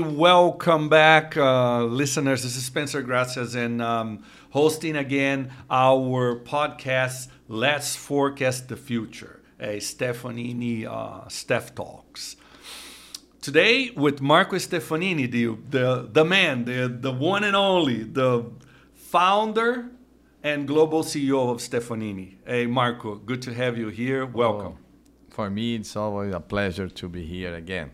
Welcome 0.00 0.88
back, 0.88 1.36
uh, 1.36 1.84
listeners. 1.84 2.42
This 2.42 2.56
is 2.56 2.64
Spencer 2.64 3.02
Gracias 3.02 3.54
and 3.54 3.82
um, 3.82 4.24
hosting 4.50 4.96
again 4.96 5.50
our 5.70 6.36
podcast, 6.36 7.28
Let's 7.48 7.94
Forecast 7.94 8.68
the 8.68 8.76
Future, 8.76 9.40
a 9.60 9.78
Stefanini 9.78 10.86
uh, 10.86 11.28
Steph 11.28 11.74
Talks. 11.74 12.36
Today 13.40 13.90
with 13.90 14.20
Marco 14.20 14.56
Stefanini, 14.56 15.30
the, 15.30 15.56
the, 15.68 16.08
the 16.10 16.24
man, 16.24 16.64
the, 16.64 16.88
the 16.88 17.12
one 17.12 17.44
and 17.44 17.56
only, 17.56 18.02
the 18.04 18.50
founder 18.94 19.90
and 20.42 20.66
global 20.66 21.02
CEO 21.02 21.50
of 21.50 21.58
Stefanini. 21.58 22.36
Hey, 22.46 22.66
Marco, 22.66 23.16
good 23.16 23.42
to 23.42 23.52
have 23.52 23.76
you 23.76 23.88
here. 23.88 24.24
Welcome. 24.24 24.78
Oh, 24.78 25.30
for 25.30 25.50
me, 25.50 25.74
it's 25.74 25.96
always 25.96 26.32
a 26.32 26.40
pleasure 26.40 26.88
to 26.88 27.08
be 27.08 27.24
here 27.24 27.54
again. 27.54 27.90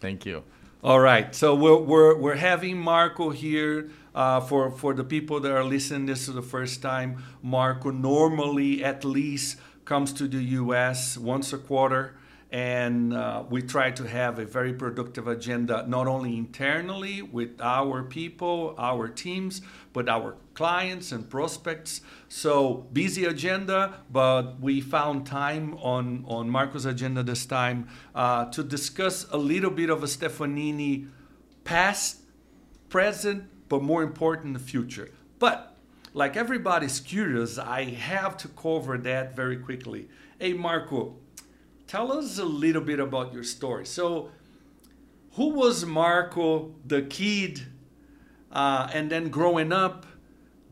Thank 0.00 0.26
you. 0.26 0.42
All 0.82 1.00
right. 1.00 1.34
So 1.34 1.54
we're, 1.54 1.76
we're, 1.76 2.16
we're 2.16 2.36
having 2.36 2.78
Marco 2.78 3.30
here. 3.30 3.90
Uh, 4.12 4.40
for, 4.40 4.72
for 4.72 4.92
the 4.92 5.04
people 5.04 5.38
that 5.38 5.52
are 5.52 5.62
listening 5.62 6.06
this 6.06 6.26
is 6.26 6.34
the 6.34 6.42
first 6.42 6.82
time, 6.82 7.22
Marco 7.42 7.92
normally 7.92 8.82
at 8.82 9.04
least 9.04 9.56
comes 9.84 10.12
to 10.14 10.26
the 10.26 10.42
US 10.42 11.16
once 11.16 11.52
a 11.52 11.58
quarter 11.58 12.16
and 12.52 13.14
uh, 13.14 13.44
we 13.48 13.62
try 13.62 13.92
to 13.92 14.04
have 14.08 14.40
a 14.40 14.44
very 14.44 14.72
productive 14.72 15.28
agenda 15.28 15.84
not 15.86 16.08
only 16.08 16.36
internally 16.36 17.22
with 17.22 17.60
our 17.60 18.02
people 18.02 18.74
our 18.76 19.06
teams 19.08 19.62
but 19.92 20.08
our 20.08 20.36
clients 20.54 21.12
and 21.12 21.28
prospects. 21.30 22.00
So 22.28 22.88
busy 22.92 23.24
agenda 23.24 24.00
but 24.10 24.60
we 24.60 24.80
found 24.80 25.26
time 25.26 25.74
on 25.78 26.24
on 26.26 26.50
marco's 26.50 26.86
agenda 26.86 27.22
this 27.22 27.46
time 27.46 27.88
uh, 28.14 28.46
to 28.46 28.64
discuss 28.64 29.26
a 29.30 29.36
little 29.36 29.70
bit 29.70 29.88
of 29.88 30.02
a 30.02 30.06
stefanini 30.06 31.08
past 31.62 32.22
present 32.88 33.44
but 33.68 33.82
more 33.82 34.02
important 34.02 34.54
the 34.54 34.60
future. 34.60 35.10
But 35.38 35.76
like 36.12 36.36
everybody's 36.36 36.98
curious 36.98 37.56
i 37.56 37.84
have 37.84 38.36
to 38.38 38.48
cover 38.48 38.98
that 38.98 39.36
very 39.36 39.56
quickly. 39.56 40.08
Hey 40.40 40.52
marco 40.52 41.14
tell 41.90 42.12
us 42.12 42.38
a 42.38 42.44
little 42.44 42.80
bit 42.80 43.00
about 43.00 43.34
your 43.34 43.42
story. 43.42 43.84
So, 43.84 44.30
who 45.32 45.48
was 45.48 45.84
Marco, 45.84 46.72
the 46.86 47.02
kid, 47.02 47.62
uh, 48.52 48.88
and 48.94 49.10
then 49.10 49.28
growing 49.28 49.72
up, 49.72 50.06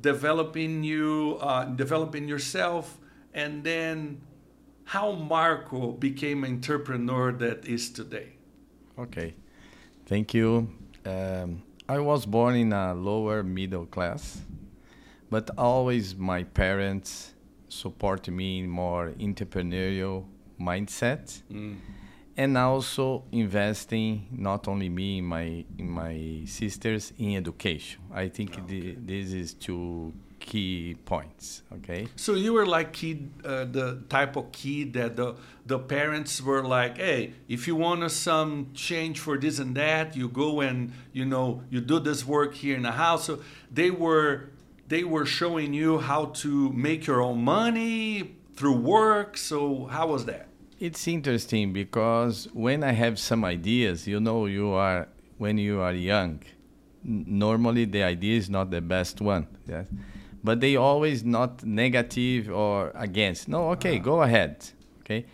developing 0.00 0.84
you, 0.84 1.36
uh, 1.40 1.64
developing 1.64 2.28
yourself, 2.28 2.98
and 3.34 3.64
then 3.64 4.20
how 4.84 5.10
Marco 5.10 5.90
became 5.90 6.44
an 6.44 6.52
entrepreneur 6.52 7.32
that 7.32 7.66
is 7.66 7.90
today? 7.90 8.28
Okay, 8.96 9.34
thank 10.06 10.32
you. 10.32 10.68
Um, 11.04 11.62
I 11.88 11.98
was 11.98 12.26
born 12.26 12.54
in 12.54 12.72
a 12.72 12.94
lower 12.94 13.42
middle 13.42 13.86
class, 13.86 14.40
but 15.30 15.50
always 15.58 16.14
my 16.14 16.44
parents 16.44 17.34
support 17.68 18.28
me 18.28 18.60
in 18.60 18.68
more 18.70 19.14
entrepreneurial 19.18 20.24
mindset 20.60 21.42
mm. 21.50 21.76
and 22.36 22.58
also 22.58 23.24
investing 23.32 24.26
not 24.32 24.68
only 24.68 24.88
me 24.88 25.18
in 25.18 25.24
my 25.24 25.64
in 25.78 25.90
my 25.90 26.42
sisters 26.46 27.12
in 27.18 27.36
education 27.36 28.00
i 28.12 28.28
think 28.28 28.52
okay. 28.52 28.62
the, 28.66 28.96
this 29.00 29.32
is 29.32 29.54
two 29.54 30.12
key 30.40 30.96
points 31.04 31.62
okay 31.72 32.06
so 32.16 32.34
you 32.34 32.52
were 32.52 32.66
like 32.66 32.92
kid 32.92 33.30
uh, 33.44 33.64
the 33.64 34.02
type 34.08 34.36
of 34.36 34.50
kid 34.52 34.92
that 34.92 35.16
the 35.16 35.34
the 35.66 35.78
parents 35.78 36.40
were 36.40 36.62
like 36.62 36.96
hey 36.96 37.32
if 37.48 37.66
you 37.66 37.74
want 37.74 38.08
some 38.10 38.70
change 38.72 39.18
for 39.18 39.36
this 39.36 39.58
and 39.58 39.74
that 39.76 40.16
you 40.16 40.28
go 40.28 40.60
and 40.60 40.92
you 41.12 41.24
know 41.24 41.62
you 41.70 41.80
do 41.80 41.98
this 41.98 42.24
work 42.24 42.54
here 42.54 42.76
in 42.76 42.82
the 42.82 42.92
house 42.92 43.24
so 43.24 43.40
they 43.70 43.90
were 43.90 44.50
they 44.86 45.04
were 45.04 45.26
showing 45.26 45.74
you 45.74 45.98
how 45.98 46.26
to 46.26 46.72
make 46.72 47.06
your 47.06 47.20
own 47.20 47.42
money 47.42 48.36
through 48.58 48.78
work 48.98 49.36
so 49.36 49.86
how 49.86 50.06
was 50.14 50.22
that 50.24 50.48
it's 50.80 51.08
interesting 51.08 51.72
because 51.72 52.48
when 52.52 52.84
I 52.84 52.92
have 52.92 53.18
some 53.18 53.44
ideas, 53.44 54.06
you 54.06 54.20
know, 54.20 54.46
you 54.46 54.70
are 54.70 55.08
when 55.36 55.58
you 55.58 55.80
are 55.80 55.92
young, 55.92 56.42
normally 57.02 57.84
the 57.84 58.02
idea 58.02 58.38
is 58.38 58.48
not 58.48 58.70
the 58.70 58.80
best 58.80 59.20
one. 59.20 59.46
Yes? 59.66 59.86
But 60.42 60.60
they 60.60 60.76
always 60.76 61.24
not 61.24 61.64
negative 61.64 62.48
or 62.50 62.92
against. 62.94 63.48
No, 63.48 63.70
okay, 63.70 63.96
uh-huh. 63.96 64.04
go 64.04 64.22
ahead. 64.22 64.64
Okay. 65.00 65.26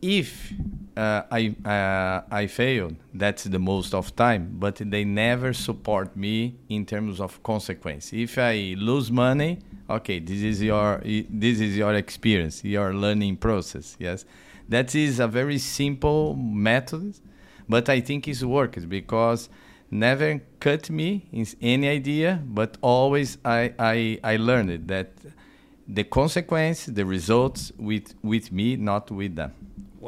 If 0.00 0.52
uh, 0.96 1.22
I 1.30 1.54
uh, 1.64 2.22
I 2.30 2.46
fail, 2.46 2.92
that's 3.12 3.44
the 3.44 3.58
most 3.58 3.94
of 3.94 4.14
time. 4.14 4.56
But 4.58 4.76
they 4.76 5.04
never 5.04 5.52
support 5.52 6.16
me 6.16 6.56
in 6.68 6.86
terms 6.86 7.20
of 7.20 7.42
consequence. 7.42 8.12
If 8.12 8.38
I 8.38 8.74
lose 8.78 9.10
money, 9.10 9.58
okay, 9.90 10.20
this 10.20 10.42
is 10.42 10.62
your 10.62 11.02
this 11.04 11.60
is 11.60 11.76
your 11.76 11.94
experience, 11.94 12.64
your 12.64 12.94
learning 12.94 13.36
process. 13.38 13.96
Yes 13.98 14.24
that 14.68 14.94
is 14.94 15.18
a 15.18 15.26
very 15.26 15.58
simple 15.58 16.34
method, 16.36 17.18
but 17.68 17.88
I 17.88 18.00
think 18.00 18.28
it 18.28 18.42
works 18.42 18.84
because 18.84 19.48
never 19.90 20.40
cut 20.60 20.90
me 20.90 21.26
in 21.32 21.46
any 21.62 21.88
idea, 21.88 22.42
but 22.44 22.76
always 22.82 23.38
I, 23.44 23.72
I, 23.78 24.20
I 24.22 24.36
learned 24.36 24.88
that 24.88 25.12
the 25.86 26.04
consequence, 26.04 26.84
the 26.84 27.06
results 27.06 27.72
with, 27.78 28.14
with 28.22 28.52
me, 28.52 28.76
not 28.76 29.10
with 29.10 29.36
them. 29.36 29.54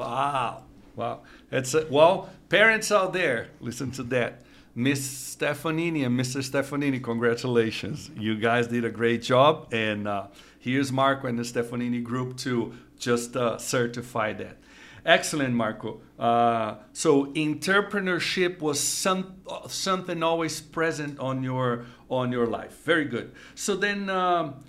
Wow. 0.01 0.63
Wow. 0.97 1.21
It's 1.53 1.75
a, 1.75 1.87
well, 1.91 2.31
parents 2.49 2.91
out 2.91 3.13
there, 3.13 3.49
listen 3.61 3.91
to 3.93 4.03
that. 4.05 4.41
Miss 4.75 5.37
Stefanini 5.37 6.07
and 6.07 6.19
Mr. 6.19 6.41
Stefanini, 6.41 7.03
congratulations. 7.05 8.11
You 8.17 8.37
guys 8.37 8.69
did 8.69 8.87
a 8.87 8.91
great 8.91 9.21
job. 9.21 9.69
And 9.73 10.09
uh, 10.09 10.29
here's 10.59 10.91
Marco 10.91 11.27
and 11.27 11.39
the 11.39 11.43
Stefanini 11.43 12.03
group 12.03 12.39
to 12.39 12.73
just 12.99 13.37
uh, 13.37 13.59
certify 13.59 14.33
that. 14.33 14.57
Excellent, 15.05 15.53
Marco. 15.53 16.01
Uh, 16.19 16.77
so 16.95 17.27
entrepreneurship 17.27 18.61
was 18.61 18.81
some 18.81 19.35
something 19.69 20.23
always 20.23 20.63
present 20.63 21.19
on 21.19 21.43
your 21.43 21.85
on 22.09 22.33
your 22.33 22.47
life. 22.47 22.83
Very 22.85 23.07
good. 23.07 23.33
So 23.55 23.77
then, 23.77 24.11
um, 24.11 24.63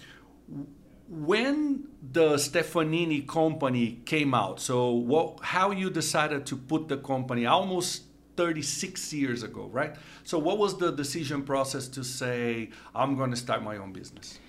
when 1.12 1.90
the 2.14 2.36
Stefanini 2.36 3.28
company 3.28 4.00
came 4.06 4.34
out, 4.34 4.62
so 4.62 4.92
what? 4.92 5.42
How 5.42 5.72
you 5.72 5.90
decided 5.90 6.46
to 6.46 6.56
put 6.56 6.88
the 6.88 6.98
company 6.98 7.46
almost 7.46 8.04
36 8.38 9.12
years 9.12 9.44
ago, 9.44 9.70
right? 9.74 9.94
So 10.24 10.40
what 10.40 10.58
was 10.58 10.78
the 10.78 10.92
decision 10.92 11.44
process 11.44 11.90
to 11.90 12.04
say 12.06 12.70
I'm 12.96 13.18
going 13.18 13.30
to 13.32 13.36
start 13.36 13.62
my 13.62 13.76
own 13.76 13.92
business? 13.92 14.40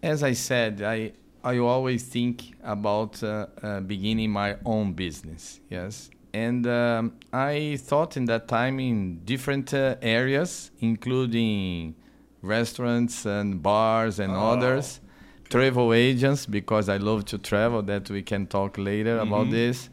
As 0.00 0.22
I 0.22 0.34
said, 0.34 0.82
I 0.82 1.12
I 1.42 1.58
always 1.58 2.04
think 2.04 2.54
about 2.62 3.20
uh, 3.24 3.46
uh, 3.60 3.80
beginning 3.80 4.30
my 4.30 4.56
own 4.64 4.92
business. 4.92 5.58
Yes, 5.68 6.10
and 6.32 6.64
um, 6.68 7.14
I 7.32 7.76
thought 7.80 8.16
in 8.16 8.26
that 8.26 8.46
time 8.46 8.78
in 8.78 9.24
different 9.24 9.74
uh, 9.74 9.96
areas, 10.00 10.70
including 10.78 11.96
restaurants 12.40 13.26
and 13.26 13.60
bars 13.60 14.20
and 14.20 14.32
oh. 14.32 14.52
others, 14.52 15.00
travel 15.48 15.92
agents 15.92 16.46
because 16.46 16.88
I 16.88 16.96
love 16.98 17.24
to 17.26 17.38
travel. 17.38 17.82
That 17.82 18.10
we 18.10 18.22
can 18.22 18.46
talk 18.46 18.78
later 18.78 19.18
mm-hmm. 19.18 19.32
about 19.32 19.50
this. 19.50 19.90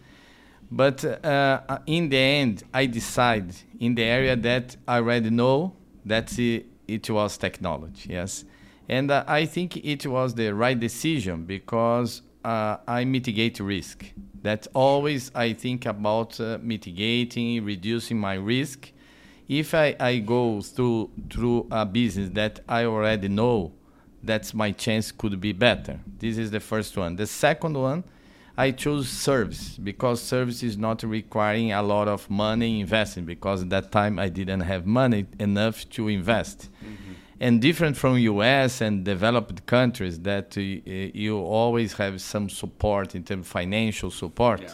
But 0.72 1.06
uh, 1.06 1.80
in 1.86 2.10
the 2.10 2.18
end, 2.18 2.64
I 2.74 2.88
decide 2.88 3.54
in 3.80 3.96
the 3.96 4.04
area 4.04 4.36
that 4.36 4.76
I 4.88 4.98
already 4.98 5.30
know 5.30 5.76
that 6.06 6.38
it, 6.40 6.66
it 6.88 7.10
was 7.10 7.38
technology. 7.38 8.10
Yes 8.10 8.46
and 8.88 9.10
uh, 9.10 9.24
I 9.28 9.46
think 9.46 9.78
it 9.78 10.06
was 10.06 10.36
the 10.36 10.54
right 10.54 10.80
decision 10.80 11.46
because 11.46 12.22
uh, 12.44 12.78
I 12.88 13.06
mitigate 13.06 13.60
risk. 13.60 14.06
That 14.44 14.68
always 14.74 15.32
I 15.34 15.54
think 15.54 15.86
about 15.86 16.40
uh, 16.40 16.60
mitigating, 16.62 17.64
reducing 17.66 18.20
my 18.20 18.36
risk. 18.36 18.92
If 19.48 19.74
I, 19.74 19.96
I 20.00 20.20
go 20.20 20.62
through 20.62 21.12
through 21.30 21.68
a 21.72 21.86
business 21.86 22.30
that 22.34 22.60
I 22.70 22.86
already 22.86 23.28
know, 23.28 23.74
that's 24.26 24.54
my 24.54 24.72
chance 24.72 25.12
could 25.12 25.40
be 25.40 25.54
better. 25.54 26.00
This 26.20 26.38
is 26.38 26.52
the 26.52 26.60
first 26.60 26.98
one. 26.98 27.16
The 27.16 27.28
second 27.28 27.78
one, 27.78 28.04
I 28.58 28.72
chose 28.72 29.10
service 29.10 29.78
because 29.78 30.22
service 30.22 30.64
is 30.64 30.78
not 30.78 31.04
requiring 31.04 31.74
a 31.74 31.84
lot 31.84 32.08
of 32.08 32.30
money 32.30 32.80
investing 32.80 33.26
because 33.26 33.64
at 33.64 33.70
that 33.70 33.92
time 33.92 34.18
I 34.18 34.30
didn't 34.30 34.62
have 34.62 34.86
money 34.86 35.26
enough 35.40 35.90
to 35.92 36.08
invest. 36.08 36.70
Mm-hmm 36.84 37.14
and 37.40 37.62
different 37.62 37.98
from 37.98 38.18
US 38.18 38.82
and 38.82 39.04
developed 39.04 39.66
countries 39.66 40.20
that 40.22 40.58
uh, 40.58 40.62
you 40.62 41.38
always 41.38 41.94
have 41.94 42.22
some 42.22 42.50
support 42.50 43.16
in 43.16 43.24
terms 43.24 43.46
of 43.46 43.48
financial 43.48 44.12
support. 44.12 44.62
Yeah. 44.62 44.74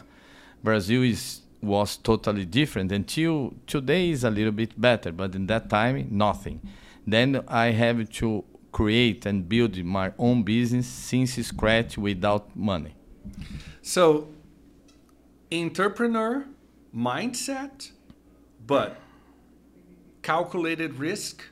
Brazil 0.63 1.03
is 1.03 1.42
was 1.62 1.95
totally 1.98 2.45
different 2.45 2.92
until 2.92 3.53
today 3.68 4.09
is 4.09 4.24
a 4.24 4.31
little 4.31 4.51
bit 4.51 4.80
better, 4.80 5.12
but 5.12 5.36
in 5.36 5.45
that 5.45 5.69
time 5.69 6.07
nothing. 6.09 6.59
Then 7.06 7.44
I 7.48 7.68
have 7.68 8.09
to 8.13 8.44
create 8.71 9.25
and 9.25 9.47
build 9.47 9.77
my 9.83 10.13
own 10.18 10.44
business 10.44 10.88
since 10.88 11.35
scratch 11.45 11.97
without 11.97 12.56
money. 12.56 12.95
So 13.81 14.29
entrepreneur 15.51 16.45
mindset, 16.95 17.91
but 18.65 18.97
calculated 20.21 20.95
risk, 20.95 21.44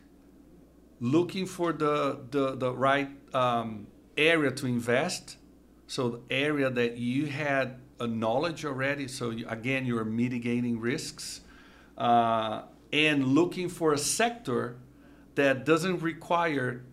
looking 0.99 1.45
for 1.45 1.73
the 1.73 2.19
the, 2.31 2.55
the 2.55 2.71
right 2.71 3.09
um, 3.33 3.87
area 4.17 4.51
to 4.51 4.65
invest. 4.67 5.37
So 5.87 6.09
the 6.09 6.21
area 6.29 6.69
that 6.69 6.97
you 6.97 7.25
had 7.25 7.79
a 7.99 8.07
knowledge 8.07 8.63
already. 8.63 9.07
So 9.07 9.31
you, 9.31 9.47
again, 9.49 9.85
you're 9.85 10.05
mitigating 10.05 10.79
risks 10.79 11.41
uh, 11.97 12.63
and 12.93 13.27
looking 13.27 13.69
for 13.69 13.93
a 13.93 13.97
sector 13.97 14.77
that 15.35 15.65
doesn't 15.65 16.01
require 16.01 16.83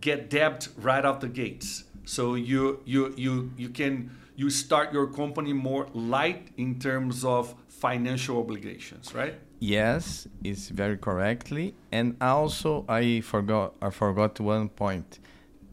get 0.00 0.30
debt 0.30 0.68
right 0.76 1.04
out 1.04 1.20
the 1.20 1.28
gates. 1.28 1.84
So 2.04 2.34
you 2.34 2.80
you 2.84 3.14
you 3.16 3.52
you 3.56 3.68
can 3.68 4.10
you 4.36 4.50
start 4.50 4.92
your 4.92 5.06
company 5.06 5.52
more 5.52 5.88
light 5.92 6.48
in 6.56 6.78
terms 6.78 7.24
of 7.24 7.54
financial 7.68 8.38
obligations, 8.38 9.14
right? 9.14 9.34
Yes, 9.60 10.28
it's 10.44 10.68
very 10.68 10.96
correctly. 10.96 11.74
And 11.90 12.16
also, 12.20 12.84
I 12.88 13.20
forgot 13.20 13.74
I 13.82 13.90
forgot 13.90 14.38
one 14.40 14.68
point. 14.68 15.18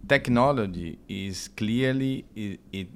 Technology 0.08 1.00
is 1.08 1.48
clearly 1.48 2.26
it, 2.36 2.60
it 2.72 2.88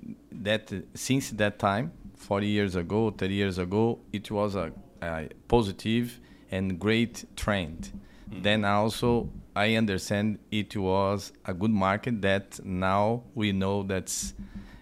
that 0.43 0.71
since 0.93 1.31
that 1.31 1.59
time, 1.59 1.91
40 2.15 2.47
years 2.47 2.75
ago, 2.75 3.11
30 3.11 3.33
years 3.33 3.57
ago, 3.57 3.99
it 4.11 4.29
was 4.29 4.55
a, 4.55 4.71
a 5.01 5.29
positive 5.47 6.19
and 6.51 6.79
great 6.79 7.25
trend. 7.35 7.91
Mm. 8.29 8.43
Then 8.43 8.65
also, 8.65 9.29
I 9.55 9.75
understand 9.75 10.39
it 10.51 10.75
was 10.75 11.31
a 11.45 11.53
good 11.53 11.71
market 11.71 12.21
that 12.21 12.63
now 12.63 13.23
we 13.35 13.51
know 13.51 13.83
that's 13.83 14.33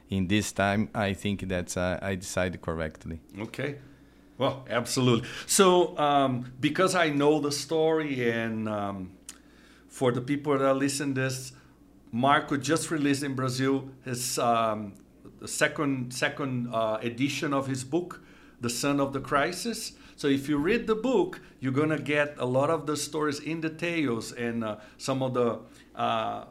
in 0.09 0.27
this 0.27 0.51
time. 0.51 0.89
I 0.93 1.13
think 1.13 1.47
that 1.49 1.75
uh, 1.77 1.99
I 2.01 2.15
decided 2.15 2.61
correctly. 2.61 3.19
Okay. 3.39 3.77
Well, 4.37 4.65
absolutely. 4.69 5.27
So, 5.47 5.97
um, 5.97 6.51
because 6.59 6.93
I 6.93 7.09
know 7.09 7.39
the 7.39 7.51
story, 7.51 8.29
and 8.29 8.69
um, 8.69 9.11
for 9.87 10.11
the 10.11 10.21
people 10.21 10.57
that 10.57 10.73
listen 10.75 11.15
this, 11.15 11.53
Marco 12.11 12.55
just 12.55 12.91
released 12.91 13.23
in 13.23 13.33
Brazil 13.33 13.89
his 14.05 14.37
um, 14.37 14.93
second 15.45 16.13
second 16.13 16.73
uh, 16.73 16.99
edition 17.01 17.53
of 17.53 17.67
his 17.67 17.83
book, 17.83 18.21
The 18.61 18.69
Son 18.69 18.99
of 18.99 19.13
the 19.13 19.19
Crisis. 19.19 19.93
So 20.17 20.27
if 20.27 20.49
you 20.49 20.57
read 20.57 20.87
the 20.87 20.95
book, 20.95 21.41
you're 21.59 21.71
gonna 21.71 21.99
get 21.99 22.35
a 22.39 22.45
lot 22.45 22.71
of 22.71 22.87
the 22.87 22.97
stories 22.97 23.39
in 23.39 23.61
details 23.61 24.31
and 24.31 24.63
uh, 24.63 24.77
some 24.97 25.21
of 25.21 25.35
the 25.35 25.59
uh, 25.95 26.45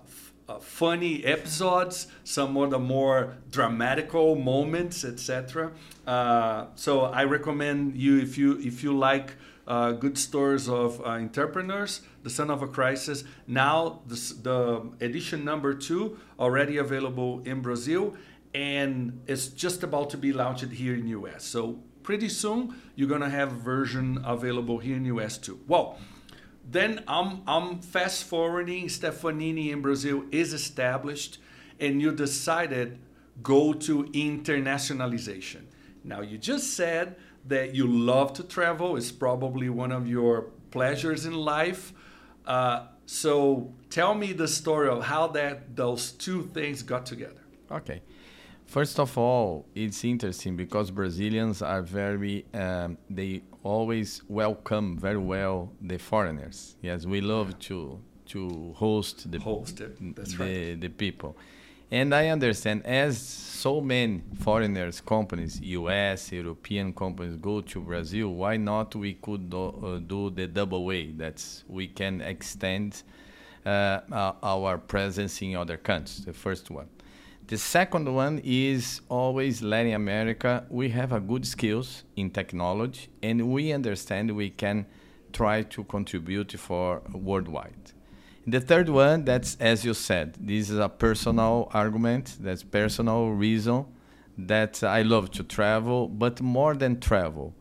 uh, 0.49 0.59
funny 0.61 1.25
episodes, 1.25 2.07
some 2.23 2.57
of 2.57 2.71
the 2.71 2.79
more 2.79 3.35
dramatical 3.51 4.37
moments, 4.37 5.05
etc. 5.05 5.73
Uh, 6.07 6.67
so 6.77 7.07
I 7.07 7.25
recommend 7.25 7.97
you 7.97 8.21
if 8.21 8.39
you 8.39 8.57
if 8.61 8.85
you 8.85 8.97
like 8.97 9.35
uh, 9.67 9.91
good 9.91 10.17
stories 10.17 10.69
of 10.69 11.01
uh, 11.01 11.09
entrepreneurs, 11.09 12.03
The 12.23 12.31
Son 12.31 12.51
of 12.51 12.63
a 12.63 12.69
Crisis. 12.69 13.25
Now 13.49 14.03
the, 14.07 14.15
the 14.43 15.05
edition 15.05 15.45
number 15.45 15.75
two 15.75 16.21
already 16.39 16.77
available 16.77 17.43
in 17.45 17.63
Brazil, 17.63 18.15
and 18.55 19.21
it's 19.27 19.49
just 19.49 19.83
about 19.83 20.11
to 20.11 20.17
be 20.17 20.33
launched 20.33 20.71
here 20.71 20.95
in 20.95 21.09
US. 21.09 21.43
So 21.43 21.81
pretty 22.07 22.31
soon 22.31 22.75
you're 22.95 23.09
gonna 23.09 23.29
have 23.41 23.53
a 23.53 23.61
version 23.75 24.19
available 24.25 24.79
here 24.79 24.97
in 24.97 25.05
US 25.17 25.37
too. 25.37 25.59
Well 25.67 25.99
then 26.69 27.05
I'm, 27.07 27.43
I'm 27.47 27.79
fast 27.81 28.25
forwarding. 28.25 28.87
Stefanini 28.89 29.71
in 29.71 29.83
Brazil 29.83 30.25
is 30.33 30.53
established, 30.53 31.39
and 31.79 32.03
you 32.03 32.13
decided 32.13 32.99
go 33.43 33.73
to 33.73 34.05
internationalization. 34.05 35.63
Now, 36.03 36.23
you 36.23 36.39
just 36.39 36.75
said 36.75 37.17
that 37.47 37.75
you 37.75 37.87
love 37.87 38.33
to 38.35 38.43
travel, 38.43 38.97
it's 38.97 39.13
probably 39.13 39.69
one 39.69 39.93
of 39.93 40.09
your 40.09 40.43
pleasures 40.71 41.27
in 41.27 41.35
life. 41.35 41.93
Uh, 42.45 42.87
so 43.07 43.73
tell 43.91 44.15
me 44.15 44.33
the 44.33 44.49
story 44.49 44.89
of 44.89 45.05
how 45.05 45.29
that 45.29 45.77
those 45.77 46.11
two 46.11 46.43
things 46.55 46.83
got 46.83 47.07
together. 47.07 47.43
Okay. 47.71 48.03
First 48.67 48.99
of 48.99 49.17
all, 49.17 49.65
it's 49.75 50.05
interesting 50.05 50.57
because 50.57 50.91
Brazilians 50.91 51.63
are 51.63 51.83
very, 51.83 52.45
um, 52.53 52.99
they 53.09 53.43
always 53.63 54.23
welcome 54.29 54.99
very 54.99 55.19
well 55.19 55.73
the 55.81 55.99
foreigners. 55.99 56.77
Yes, 56.83 57.07
we 57.07 57.21
love 57.21 57.59
to 57.61 58.01
to 58.27 58.75
host 58.77 59.31
the 59.31 59.39
host 59.39 59.77
the, 59.77 60.37
right. 60.39 60.81
the 60.81 60.89
people. 60.89 61.37
And 61.93 62.13
I 62.13 62.29
understand 62.29 62.85
as 62.85 63.17
so 63.19 63.81
many 63.81 64.23
foreigners 64.41 65.01
companies, 65.01 65.61
US, 65.61 66.33
European 66.33 66.93
companies 66.93 67.37
go 67.37 67.61
to 67.61 67.81
Brazil, 67.81 68.31
why 68.31 68.57
not 68.57 68.97
we 68.97 69.15
could 69.15 69.49
do, 69.49 69.69
uh, 69.69 69.99
do 69.99 70.31
the 70.31 70.49
double 70.49 70.85
way? 70.85 71.13
That's 71.13 71.63
we 71.69 71.87
can 71.87 72.21
extend 72.21 73.05
uh, 73.65 74.01
our 74.43 74.79
presence 74.79 75.41
in 75.43 75.55
other 75.55 75.77
countries. 75.77 76.25
The 76.25 76.33
first 76.33 76.71
one. 76.71 76.89
The 77.49 77.59
second 77.59 78.13
one 78.13 78.41
is 78.43 79.03
always 79.09 79.63
Latin 79.63 79.93
America. 79.93 80.65
We 80.69 80.89
have 80.89 81.13
a 81.13 81.21
good 81.21 81.47
skills 81.47 82.03
in 82.17 82.31
technology, 82.31 83.07
and 83.23 83.53
we 83.53 83.73
understand 83.73 84.35
we 84.35 84.51
can 84.51 84.85
try 85.33 85.63
to 85.63 85.85
contribute 85.85 86.59
for 86.59 87.03
worldwide. 87.13 87.93
The 88.49 88.61
third 88.61 88.89
one, 88.89 89.25
that's 89.25 89.57
as 89.61 89.85
you 89.85 89.95
said, 89.95 90.35
this 90.41 90.71
is 90.71 90.79
a 90.79 90.89
personal 90.89 91.71
argument. 91.73 92.37
That's 92.41 92.65
personal 92.65 93.31
reason 93.31 93.85
that 94.37 94.83
I 94.83 95.03
love 95.03 95.31
to 95.33 95.45
travel, 95.45 96.09
but 96.09 96.41
more 96.41 96.75
than 96.75 96.99
travel, 96.99 97.55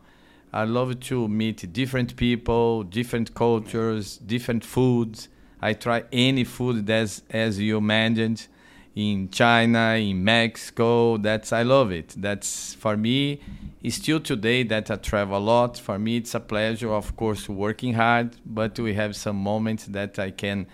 I 0.52 0.64
love 0.64 1.00
to 1.02 1.28
meet 1.28 1.72
different 1.74 2.16
people, 2.16 2.82
different 2.82 3.36
cultures, 3.36 4.18
different 4.18 4.66
foods. 4.66 5.30
I 5.62 5.74
try 5.74 6.06
any 6.12 6.44
food 6.44 6.88
that's 6.88 7.22
as 7.30 7.60
you 7.60 7.82
mentioned 7.82 8.48
in 8.96 9.30
China, 9.30 9.96
in 9.96 10.24
Mexico. 10.24 11.18
That's 11.18 11.52
I 11.52 11.64
love 11.64 11.92
it. 11.92 12.16
That's 12.18 12.74
for 12.76 12.96
me. 12.96 13.42
Still 13.90 14.20
today 14.20 14.64
that 14.64 14.90
I 14.90 14.96
travel 14.96 15.38
a 15.38 15.40
lot. 15.40 15.78
For 15.78 16.00
me, 16.00 16.18
it's 16.18 16.34
a 16.34 16.40
pleasure. 16.40 16.92
Of 16.92 17.16
course, 17.16 17.48
working 17.48 17.94
hard, 17.94 18.38
but 18.46 18.80
we 18.80 18.94
have 18.96 19.16
some 19.16 19.36
moments 19.36 19.86
that 19.86 20.18
I 20.18 20.32
can 20.32 20.68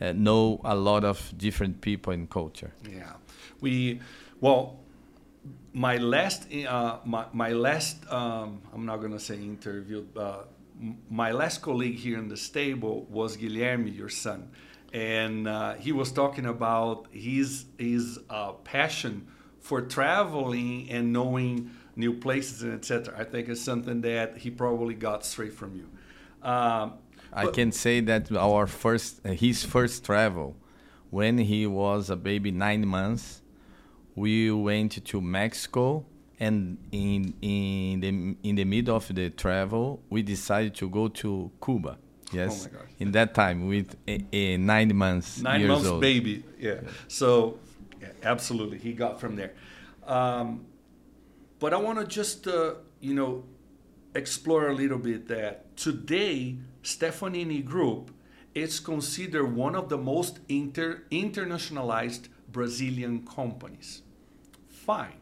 uh, 0.00 0.12
know 0.12 0.60
a 0.64 0.74
lot 0.74 1.04
of 1.04 1.32
different 1.36 1.80
people 1.80 2.12
and 2.12 2.28
culture. 2.28 2.72
Yeah, 2.88 3.12
we 3.60 4.00
well. 4.40 4.80
My 5.74 5.96
last, 5.98 6.52
uh, 6.52 6.98
my, 7.04 7.26
my 7.32 7.52
last, 7.52 7.98
um, 8.10 8.62
I'm 8.74 8.84
not 8.84 8.96
gonna 8.96 9.20
say 9.20 9.36
interview. 9.36 10.06
Uh, 10.16 10.38
my 11.08 11.30
last 11.30 11.62
colleague 11.62 11.96
here 11.96 12.18
in 12.18 12.28
the 12.28 12.36
stable 12.36 13.04
was 13.10 13.36
Guilherme, 13.36 13.94
your 13.96 14.08
son 14.08 14.50
and 14.92 15.46
uh, 15.46 15.74
he 15.74 15.92
was 15.92 16.12
talking 16.12 16.46
about 16.46 17.06
his 17.10 17.66
his 17.78 18.18
uh, 18.30 18.52
passion 18.52 19.28
for 19.60 19.82
traveling 19.82 20.88
and 20.90 21.12
knowing 21.12 21.70
new 21.96 22.14
places 22.14 22.62
and 22.62 22.74
etc. 22.74 23.14
I 23.18 23.24
think 23.24 23.48
it's 23.48 23.60
something 23.60 24.00
that 24.02 24.38
he 24.38 24.50
probably 24.50 24.94
got 24.94 25.24
straight 25.24 25.52
from 25.52 25.74
you. 25.74 25.88
Um, 26.42 26.94
I 27.32 27.46
can 27.46 27.72
say 27.72 28.00
that 28.00 28.32
our 28.32 28.66
first 28.66 29.20
uh, 29.24 29.30
his 29.30 29.64
first 29.64 30.04
travel 30.04 30.56
when 31.10 31.38
he 31.38 31.66
was 31.66 32.10
a 32.10 32.16
baby 32.16 32.50
nine 32.50 32.86
months, 32.86 33.42
we 34.14 34.50
went 34.50 35.04
to 35.04 35.20
Mexico 35.20 36.06
and 36.40 36.78
in 36.92 37.34
in 37.42 38.00
the 38.00 38.36
in 38.48 38.56
the 38.56 38.64
middle 38.64 38.96
of 38.96 39.12
the 39.14 39.30
travel 39.30 40.00
we 40.08 40.22
decided 40.22 40.74
to 40.74 40.88
go 40.88 41.08
to 41.08 41.50
Cuba 41.64 41.98
Yes. 42.32 42.68
Oh 42.72 42.78
in 42.98 43.12
that 43.12 43.34
time, 43.34 43.68
with 43.68 43.96
a, 44.06 44.24
a 44.32 44.56
nine 44.56 44.94
months. 44.94 45.40
Nine 45.40 45.66
months 45.66 45.86
old. 45.86 46.00
baby. 46.00 46.44
Yeah. 46.58 46.80
yeah. 46.82 46.88
So, 47.08 47.58
yeah, 48.00 48.08
absolutely, 48.22 48.78
he 48.78 48.92
got 48.92 49.20
from 49.20 49.36
there. 49.36 49.54
Um, 50.06 50.66
but 51.58 51.72
I 51.74 51.76
want 51.76 51.98
to 51.98 52.06
just, 52.06 52.46
uh, 52.46 52.74
you 53.00 53.14
know, 53.14 53.44
explore 54.14 54.68
a 54.68 54.74
little 54.74 54.98
bit 54.98 55.28
that 55.28 55.76
today, 55.76 56.56
Stefanini 56.82 57.64
Group 57.64 58.10
is 58.54 58.80
considered 58.80 59.54
one 59.54 59.74
of 59.74 59.88
the 59.88 59.98
most 59.98 60.40
inter- 60.48 61.02
internationalized 61.10 62.28
Brazilian 62.50 63.26
companies. 63.26 64.02
Fine. 64.68 65.20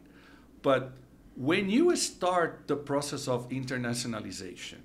But 0.62 0.92
when 1.34 1.68
you 1.68 1.94
start 1.96 2.62
the 2.66 2.76
process 2.76 3.28
of 3.28 3.48
internationalization, 3.50 4.78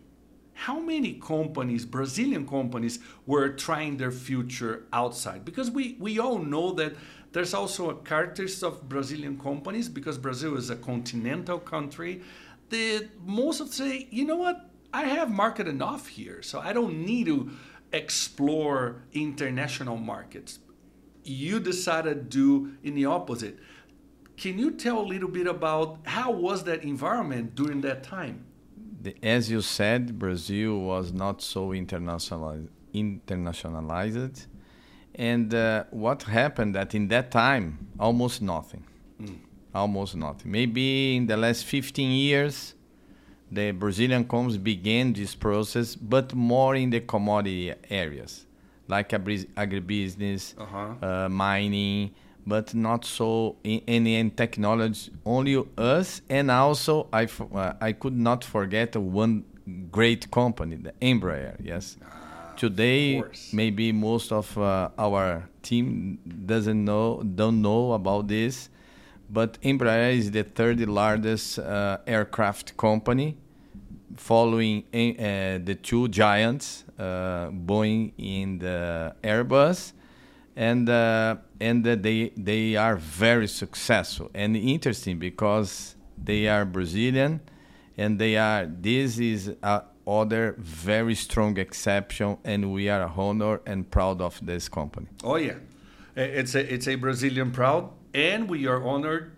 how 0.66 0.80
many 0.80 1.14
companies, 1.14 1.88
Brazilian 1.88 2.48
companies, 2.48 3.00
were 3.26 3.50
trying 3.50 3.98
their 3.98 4.12
future 4.12 4.84
outside? 4.94 5.44
Because 5.44 5.72
we, 5.72 5.96
we 6.00 6.20
all 6.20 6.38
know 6.38 6.72
that 6.74 6.94
there's 7.32 7.56
also 7.56 7.90
a 7.90 7.96
characteristic 7.96 8.68
of 8.68 8.88
Brazilian 8.88 9.40
companies 9.40 9.90
because 9.90 10.20
Brazil 10.20 10.56
is 10.56 10.70
a 10.70 10.76
continental 10.76 11.58
country. 11.58 12.22
The 12.70 13.10
most 13.26 13.60
of 13.60 13.74
say, 13.74 14.08
you 14.12 14.24
know 14.24 14.36
what, 14.36 14.70
I 14.94 15.06
have 15.06 15.32
market 15.32 15.68
enough 15.68 16.08
here, 16.08 16.44
so 16.44 16.60
I 16.60 16.74
don't 16.74 17.06
need 17.08 17.26
to 17.26 17.50
explore 17.92 19.02
international 19.14 19.98
markets. 19.98 20.60
You 21.24 21.60
decided 21.60 22.30
to 22.30 22.38
do 22.38 22.74
in 22.84 22.94
the 22.94 23.06
opposite. 23.06 23.58
Can 24.38 24.60
you 24.60 24.70
tell 24.70 25.00
a 25.00 25.08
little 25.08 25.30
bit 25.30 25.48
about 25.48 26.02
how 26.06 26.30
was 26.30 26.66
that 26.66 26.84
environment 26.84 27.56
during 27.56 27.82
that 27.82 28.04
time? 28.04 28.46
The, 29.02 29.16
as 29.24 29.50
you 29.50 29.62
said, 29.62 30.20
Brazil 30.20 30.80
was 30.80 31.12
not 31.12 31.42
so 31.42 31.70
internationalized, 31.70 32.70
internationalized. 32.94 34.48
And 35.16 35.54
uh, 35.54 35.86
what 35.92 36.24
happened 36.24 36.76
that 36.76 36.96
in 36.96 37.08
that 37.10 37.32
time, 37.32 37.88
almost 38.00 38.42
nothing. 38.42 38.84
Mm. 39.22 39.40
Almost 39.74 40.16
nothing. 40.16 40.52
Maybe 40.52 41.16
in 41.16 41.28
the 41.28 41.38
last 41.38 41.66
15 41.66 42.12
years, 42.12 42.76
the 43.52 43.72
Brazilian 43.72 44.26
companies 44.26 44.58
began 44.58 45.14
this 45.14 45.36
process, 45.36 45.96
but 45.96 46.34
more 46.34 46.76
in 46.76 46.90
the 46.90 47.02
commodity 47.02 47.74
areas, 47.90 48.46
like 48.88 49.10
agribusiness, 49.10 50.54
uh-huh. 50.58 51.06
uh, 51.06 51.30
mining, 51.30 52.12
but 52.46 52.74
not 52.74 53.06
so 53.06 53.56
in, 53.64 53.80
in, 53.88 54.08
in, 54.08 54.32
technology. 54.32 55.12
Only 55.26 55.64
us, 55.78 56.22
and 56.30 56.50
also 56.50 57.08
I, 57.14 57.28
uh, 57.54 57.74
I 57.80 57.94
could 57.94 58.18
not 58.18 58.44
forget 58.44 58.96
one 58.96 59.46
great 59.92 60.32
company, 60.32 60.76
the 60.78 60.94
Embraer. 61.02 61.56
Yes, 61.64 61.98
ah, 62.04 62.54
today 62.58 63.24
maybe 63.54 63.92
most 63.92 64.32
of 64.32 64.58
uh, 64.58 64.90
our 64.98 65.48
team 65.62 66.20
doesn't 66.46 66.84
know, 66.84 67.22
don't 67.24 67.62
know 67.62 67.94
about 67.94 68.28
this, 68.28 68.70
but 69.30 69.62
Embraer 69.62 70.16
is 70.18 70.32
the 70.32 70.44
third 70.44 70.80
largest 70.88 71.60
uh, 71.60 72.00
aircraft 72.08 72.76
company, 72.76 73.38
following 74.18 74.84
uh, 74.94 75.60
the 75.64 75.78
two 75.82 76.08
giants, 76.08 76.84
uh, 76.98 77.50
Boeing 77.50 78.12
and 78.20 78.60
the 78.60 79.16
Airbus, 79.24 79.94
and 80.56 80.90
and 81.62 81.86
they 81.86 82.32
they 82.36 82.76
are 82.76 82.98
very 82.98 83.48
successful 83.48 84.30
and 84.34 84.58
interesting 84.58 85.20
because 85.20 85.96
they 86.18 86.48
are 86.48 86.66
Brazilian, 86.66 87.40
and 87.98 88.20
they 88.20 88.36
are. 88.38 88.66
This 88.66 89.20
is 89.20 89.54
a 89.64 89.84
other 90.06 90.56
very 90.58 91.16
strong 91.16 91.58
exception, 91.58 92.38
and 92.44 92.74
we 92.74 92.90
are 92.90 93.12
honored 93.16 93.62
and 93.66 93.90
proud 93.90 94.20
of 94.22 94.40
this 94.46 94.68
company. 94.68 95.08
Oh 95.24 95.38
yeah, 95.38 95.60
it's 96.16 96.56
a 96.56 96.74
it's 96.74 96.88
a 96.88 96.96
Brazilian 96.96 97.52
proud 97.52 97.92
and 98.14 98.50
we 98.50 98.68
are 98.68 98.84
honored 98.84 99.32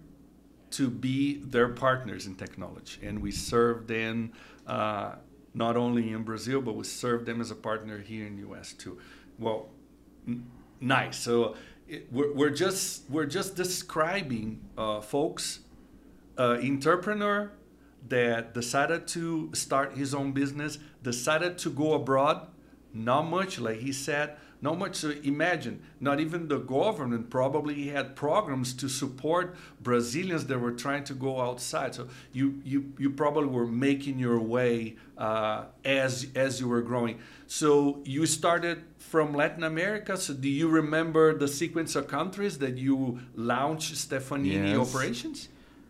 to 0.72 0.90
be 0.90 1.38
their 1.38 1.70
partners 1.70 2.26
in 2.26 2.36
technology. 2.36 3.00
And 3.06 3.22
we 3.22 3.32
serve 3.32 3.88
them 3.88 4.34
uh, 4.66 5.16
not 5.54 5.78
only 5.78 6.12
in 6.12 6.24
Brazil, 6.24 6.62
but 6.62 6.76
we 6.76 6.84
serve 6.84 7.26
them 7.26 7.42
as 7.42 7.52
a 7.52 7.56
partner 7.56 8.00
here 8.00 8.26
in 8.26 8.36
the 8.36 8.42
U.S. 8.42 8.74
too. 8.74 8.98
Well, 9.38 9.70
nice. 10.80 11.18
So 11.18 11.56
it, 11.88 12.12
we're, 12.12 12.34
we're, 12.34 12.50
just 12.50 13.10
we're 13.10 13.26
just 13.26 13.56
describing 13.56 14.62
uh, 14.78 15.02
folks, 15.02 15.60
uh, 16.38 16.58
entrepreneur 16.62 17.52
that 18.10 18.54
decided 18.54 19.08
to 19.08 19.50
start 19.54 19.94
his 19.94 20.14
own 20.14 20.32
business, 20.32 20.80
decided 21.02 21.58
to 21.60 21.70
go 21.70 21.94
abroad. 21.94 22.48
Not 22.94 23.24
much, 23.24 23.60
like 23.60 23.80
he 23.80 23.92
said, 23.92 24.38
not 24.64 24.78
much 24.78 25.02
to 25.02 25.22
imagine. 25.28 25.82
Not 26.00 26.22
even 26.22 26.48
the 26.48 26.58
government 26.58 27.30
probably 27.30 27.90
had 27.90 28.16
programs 28.16 28.74
to 28.76 28.88
support 28.88 29.58
Brazilians 29.82 30.46
that 30.46 30.58
were 30.58 30.72
trying 30.72 31.04
to 31.06 31.14
go 31.14 31.42
outside. 31.42 31.94
So 31.96 32.08
you 32.32 32.62
you 32.64 32.94
you 32.98 33.10
probably 33.10 33.50
were 33.50 33.68
making 33.68 34.20
your 34.20 34.40
way 34.40 34.96
uh, 35.18 35.66
as 35.84 36.28
as 36.34 36.62
you 36.62 36.70
were 36.70 36.82
growing. 36.82 37.20
So 37.46 38.00
you 38.06 38.26
started 38.26 38.84
from 39.14 39.32
Latin 39.36 39.64
America. 39.64 40.18
So 40.18 40.34
do 40.34 40.50
you 40.50 40.68
remember 40.68 41.38
the 41.38 41.48
sequence 41.48 41.96
of 41.96 42.08
countries 42.08 42.58
that 42.58 42.80
you 42.80 43.20
launched 43.36 43.94
Stefanini 43.94 44.72
yes. 44.72 44.88
operations? 44.88 45.50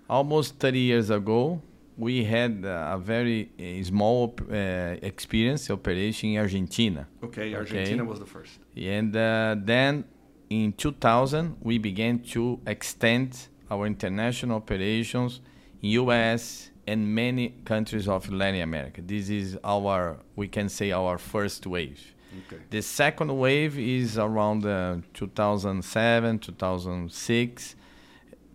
Almost 0.09 0.59
30 0.59 0.79
years 0.79 1.09
ago, 1.09 1.61
we 1.97 2.25
had 2.25 2.65
a 2.65 2.99
very 3.01 3.49
uh, 3.57 3.81
small 3.85 4.35
uh, 4.41 4.55
experience 5.01 5.69
operation 5.69 6.31
in 6.31 6.37
Argentina. 6.39 7.07
Okay, 7.23 7.55
Argentina 7.55 8.03
okay? 8.03 8.09
was 8.11 8.19
the 8.19 8.25
first. 8.25 8.59
And 8.75 9.15
uh, 9.15 9.55
then 9.57 10.03
in 10.49 10.73
2000, 10.73 11.55
we 11.61 11.77
began 11.77 12.19
to 12.33 12.59
extend 12.67 13.47
our 13.71 13.85
international 13.87 14.57
operations 14.57 15.39
in 15.81 15.91
U.S. 15.91 16.71
and 16.85 17.15
many 17.15 17.55
countries 17.63 18.09
of 18.09 18.29
Latin 18.29 18.59
America. 18.59 19.01
This 19.01 19.29
is 19.29 19.57
our, 19.63 20.17
we 20.35 20.49
can 20.49 20.67
say, 20.67 20.91
our 20.91 21.17
first 21.17 21.65
wave. 21.65 22.12
Okay. 22.47 22.61
The 22.69 22.81
second 22.81 23.37
wave 23.37 23.77
is 23.77 24.17
around 24.17 24.65
uh, 24.65 24.97
2007, 25.13 26.39
2006 26.39 27.75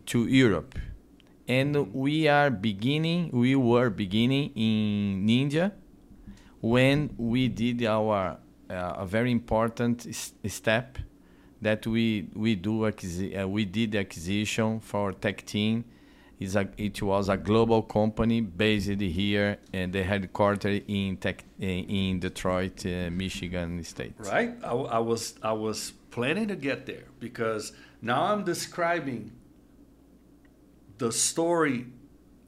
to 0.06 0.26
Europe 0.26 0.78
and 1.48 1.94
we 1.94 2.28
are 2.28 2.50
beginning 2.50 3.30
we 3.32 3.56
were 3.56 3.88
beginning 3.88 4.50
in 4.54 5.28
India 5.28 5.72
when 6.60 7.10
we 7.16 7.48
did 7.48 7.82
our 7.84 8.36
uh, 8.70 8.94
a 8.98 9.06
very 9.06 9.32
important 9.32 10.06
step 10.46 10.98
that 11.62 11.86
we 11.86 12.28
we 12.34 12.54
do 12.54 12.84
uh, 12.84 13.48
we 13.48 13.64
did 13.64 13.92
the 13.92 13.98
acquisition 13.98 14.78
for 14.78 15.12
TechTeam 15.12 15.84
a, 16.40 16.68
it 16.76 17.02
was 17.02 17.28
a 17.28 17.36
global 17.36 17.82
company 17.82 18.40
based 18.40 18.88
here 18.88 19.58
and 19.72 19.92
the 19.92 20.04
headquarters 20.04 20.82
in 20.86 21.16
tech 21.16 21.44
in 21.58 22.20
Detroit, 22.20 22.86
uh, 22.86 23.10
Michigan 23.10 23.82
state. 23.82 24.14
Right. 24.18 24.54
I, 24.62 24.70
I 24.70 24.98
was 24.98 25.34
I 25.42 25.52
was 25.52 25.92
planning 26.10 26.48
to 26.48 26.56
get 26.56 26.86
there 26.86 27.04
because 27.18 27.72
now 28.00 28.32
I'm 28.32 28.44
describing 28.44 29.32
the 30.98 31.12
story 31.12 31.86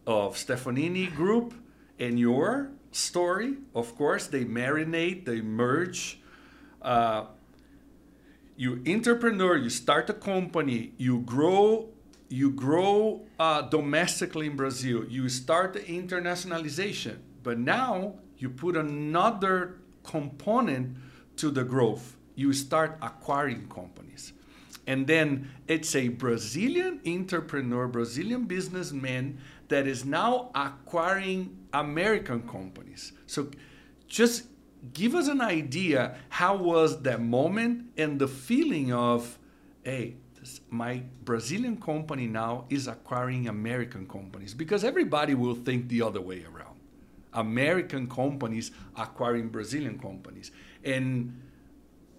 of 0.06 0.36
Stefanini 0.36 1.14
Group 1.14 1.54
and 1.98 2.18
your 2.18 2.70
story. 2.92 3.54
Of 3.74 3.96
course, 3.96 4.26
they 4.26 4.44
marinate, 4.44 5.24
they 5.24 5.40
merge. 5.40 6.20
Uh, 6.82 7.26
you 8.56 8.82
entrepreneur, 8.86 9.56
you 9.56 9.70
start 9.70 10.10
a 10.10 10.14
company, 10.14 10.92
you 10.98 11.20
grow, 11.20 11.88
you 12.30 12.52
grow 12.52 13.26
uh, 13.38 13.62
domestically 13.62 14.46
in 14.46 14.56
Brazil. 14.56 15.04
You 15.04 15.28
start 15.28 15.74
the 15.74 15.80
internationalization, 15.80 17.18
but 17.42 17.58
now 17.58 18.14
you 18.38 18.48
put 18.48 18.76
another 18.76 19.80
component 20.04 20.96
to 21.36 21.50
the 21.50 21.64
growth. 21.64 22.16
You 22.36 22.52
start 22.52 22.96
acquiring 23.02 23.68
companies. 23.68 24.32
And 24.86 25.06
then 25.06 25.50
it's 25.66 25.94
a 25.94 26.08
Brazilian 26.08 27.00
entrepreneur, 27.06 27.88
Brazilian 27.88 28.44
businessman 28.44 29.38
that 29.68 29.86
is 29.86 30.04
now 30.04 30.50
acquiring 30.54 31.56
American 31.72 32.48
companies. 32.48 33.12
So 33.26 33.50
just 34.06 34.44
give 34.92 35.14
us 35.14 35.28
an 35.28 35.40
idea 35.40 36.16
how 36.28 36.56
was 36.56 37.02
that 37.02 37.20
moment 37.20 37.90
and 37.96 38.18
the 38.18 38.28
feeling 38.28 38.92
of, 38.92 39.38
hey, 39.82 40.16
my 40.70 41.02
Brazilian 41.24 41.76
company 41.80 42.26
now 42.26 42.64
is 42.70 42.88
acquiring 42.88 43.48
American 43.48 44.06
companies 44.06 44.54
because 44.54 44.84
everybody 44.84 45.34
will 45.34 45.54
think 45.54 45.88
the 45.88 46.02
other 46.02 46.20
way 46.20 46.44
around. 46.44 46.76
American 47.32 48.08
companies 48.08 48.70
acquiring 48.96 49.48
Brazilian 49.48 49.98
companies. 49.98 50.50
And 50.84 51.40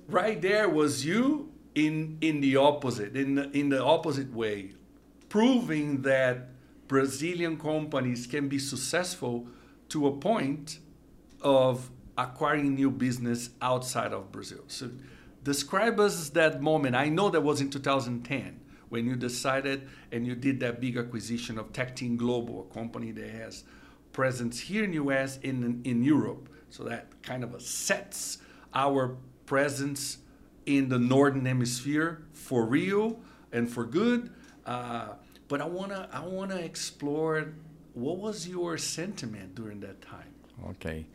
right 0.08 0.42
there 0.42 0.70
was 0.70 1.06
you 1.06 1.51
in 1.75 2.18
in 2.22 2.42
the 2.42 2.58
opposite 2.58 3.16
in 3.16 3.36
the, 3.36 3.50
in 3.51 3.70
the 3.70 3.82
opposite 3.82 4.32
way 4.34 4.72
proving 5.30 6.01
that 6.01 6.50
brazilian 6.88 7.58
companies 7.58 8.28
can 8.28 8.50
be 8.50 8.60
successful 8.60 9.48
to 9.88 10.08
a 10.08 10.12
point 10.12 10.80
of 11.42 11.90
acquiring 12.18 12.75
new 12.75 12.92
business 12.92 13.51
outside 13.62 14.12
of 14.12 14.32
brazil 14.32 14.63
so 14.68 14.90
describe 15.43 16.00
us 16.00 16.29
that 16.29 16.62
moment 16.62 16.95
i 16.95 17.10
know 17.10 17.29
that 17.29 17.41
was 17.41 17.62
in 17.62 17.69
2010 17.69 18.60
when 18.89 19.05
you 19.05 19.15
decided 19.15 19.88
and 20.12 20.25
you 20.27 20.36
did 20.36 20.60
that 20.60 20.81
big 20.81 20.98
acquisition 20.98 21.57
of 21.57 21.71
team 21.95 22.17
global 22.17 22.67
a 22.69 22.74
company 22.74 23.12
that 23.12 23.29
has 23.29 23.63
presence 24.12 24.60
here 24.60 24.83
in 24.83 24.93
us 24.93 25.38
in 25.43 25.81
in 25.83 26.03
europe 26.03 26.50
so 26.69 26.83
that 26.83 27.21
kind 27.24 27.43
of 27.43 27.62
sets 27.62 28.38
our 28.74 29.17
presence 29.45 30.19
in 30.65 30.89
the 30.89 30.98
northern 30.98 31.45
hemisphere 31.45 32.24
for 32.33 32.65
real 32.65 33.19
and 33.51 33.69
for 33.69 33.83
good. 33.83 34.31
Uh, 34.65 35.10
but 35.48 35.62
I 35.62 35.65
wanna 35.65 36.07
I 36.13 36.25
wanna 36.25 36.55
explore 36.55 37.53
what 37.93 38.17
was 38.17 38.48
your 38.48 38.77
sentiment 38.77 39.55
during 39.55 39.81
that 39.81 40.01
time. 40.01 40.33
Okay. 40.69 41.05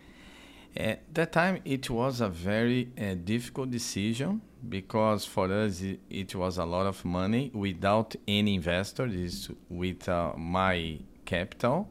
At 0.77 1.15
that 1.15 1.33
time, 1.33 1.61
it 1.65 1.89
was 1.89 2.21
a 2.21 2.29
very 2.29 2.91
uh, 3.01 3.15
difficult 3.15 3.71
decision 3.71 4.43
because 4.69 5.25
for 5.25 5.51
us 5.51 5.81
it, 5.81 6.01
it, 6.11 6.35
was 6.35 6.59
a 6.59 6.65
lot 6.65 6.87
of 6.87 7.05
money 7.05 7.51
without 7.55 8.15
any 8.29 8.57
investor. 8.57 9.09
This 9.09 9.49
with 9.71 10.09
uh, 10.09 10.33
my 10.37 10.99
capital, 11.25 11.89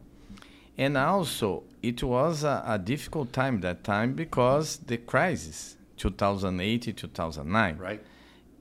and 0.78 0.98
also 0.98 1.64
it 1.82 2.04
was 2.04 2.44
a, 2.44 2.64
a 2.68 2.78
difficult 2.78 3.34
time 3.34 3.62
that 3.62 3.84
time 3.84 4.14
because 4.14 4.78
the 4.78 4.98
crisis 4.98 5.78
2008 5.98 6.96
2009 6.98 7.78
right. 7.78 8.04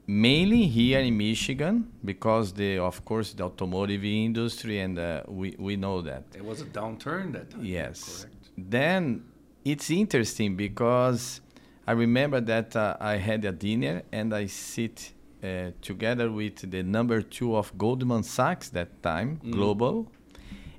Mainly 0.07 0.67
here 0.67 1.01
in 1.01 1.17
michigan 1.17 1.91
because 2.05 2.53
the 2.53 2.79
of 2.79 3.05
course 3.07 3.33
the 3.33 3.45
automotive 3.45 4.05
industry 4.05 4.81
and 4.81 4.99
uh, 4.99 5.23
we, 5.27 5.57
we 5.59 5.77
know 5.77 6.03
that. 6.03 6.25
It 6.35 6.45
was 6.45 6.61
a 6.61 6.67
downturn 6.67 7.33
that 7.33 7.51
time. 7.51 7.65
Yes. 7.65 8.21
Correct. 8.23 8.51
then 8.59 9.25
it's 9.65 9.91
interesting 9.91 10.57
because 10.57 11.41
I 11.87 11.93
remember 11.93 12.41
that 12.41 12.77
uh, 12.77 12.97
I 13.01 13.17
had 13.17 13.45
a 13.45 13.53
dinner 13.53 14.03
and 14.13 14.35
I 14.35 14.47
sit 14.47 15.13
uh, 15.43 15.71
together 15.83 16.31
with 16.31 16.71
the 16.71 16.83
number 16.83 17.23
two 17.23 17.57
of 17.57 17.77
Goldman 17.77 18.23
Sachs 18.23 18.69
that 18.71 19.03
time, 19.03 19.41
mm. 19.45 19.53
global, 19.53 20.11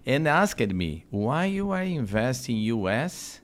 and 0.06 0.27
asked 0.27 0.74
me 0.74 1.06
why 1.10 1.46
you 1.46 1.72
are 1.72 1.84
investing 1.84 2.58
US 2.58 3.42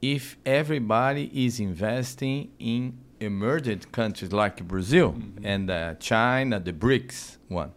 if 0.00 0.36
everybody 0.44 1.30
is 1.32 1.60
investing 1.60 2.50
in 2.58 2.98
emerging 3.20 3.80
countries 3.92 4.32
like 4.32 4.66
Brazil 4.66 5.12
mm-hmm. 5.12 5.46
and 5.46 5.70
uh, 5.70 5.94
China, 5.94 6.58
the 6.58 6.72
BRICS 6.72 7.38
one. 7.48 7.72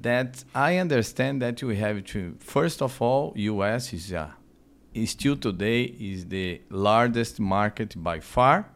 That 0.00 0.44
I 0.54 0.76
understand 0.78 1.42
that 1.42 1.62
we 1.62 1.76
have 1.76 2.04
to 2.06 2.36
first 2.38 2.82
of 2.82 3.00
all, 3.00 3.32
US 3.36 3.92
is 3.92 4.12
uh, 4.12 4.30
is 4.30 4.35
still 5.04 5.36
today 5.36 5.82
is 5.82 6.26
the 6.26 6.60
largest 6.70 7.38
market 7.38 7.94
by 8.02 8.20
far, 8.20 8.70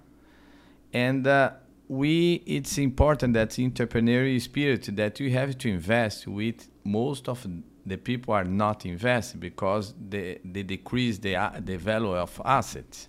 and 0.93 1.27
uh, 1.27 1.53
we 1.89 2.43
it's 2.47 2.79
important 2.79 3.35
that 3.35 3.51
entrepreneurial 3.51 4.41
spirit 4.41 4.89
that 4.97 5.19
we 5.19 5.31
have 5.33 5.57
to 5.59 5.69
invest 5.69 6.27
with 6.27 6.69
most 6.85 7.29
of 7.29 7.47
the 7.87 7.97
people 7.97 8.35
are 8.35 8.45
not 8.45 8.87
investing 8.87 9.41
because 9.41 9.95
they, 10.09 10.39
they 10.45 10.63
decrease 10.63 11.19
the, 11.19 11.37
the 11.65 11.77
value 11.77 12.15
of 12.15 12.41
assets. 12.45 13.09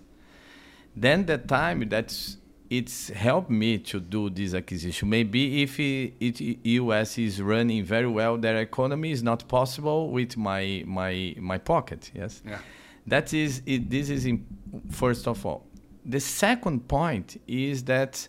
Then 0.96 1.26
the 1.26 1.38
time 1.38 1.88
that's 1.88 2.38
it's 2.68 3.08
helped 3.08 3.50
me 3.50 3.76
to 3.76 4.00
do 4.00 4.30
this 4.30 4.54
acquisition. 4.54 5.10
Maybe 5.10 5.62
if 5.62 5.78
it, 5.78 6.14
it, 6.18 6.40
US 6.64 7.18
is 7.18 7.40
running 7.40 7.84
very 7.84 8.06
well, 8.06 8.38
their 8.38 8.56
economy 8.56 9.10
is 9.10 9.22
not 9.22 9.46
possible 9.46 10.10
with 10.10 10.36
my 10.36 10.82
my 10.86 11.34
my 11.38 11.58
pocket. 11.58 12.10
Yes, 12.14 12.42
yeah. 12.46 12.58
That 13.06 13.32
is 13.34 13.62
it, 13.66 13.90
this 13.90 14.10
is 14.10 14.26
in, 14.26 14.46
first 14.90 15.26
of 15.26 15.44
all. 15.44 15.66
The 16.04 16.20
second 16.20 16.88
point 16.88 17.40
is 17.46 17.84
that 17.84 18.26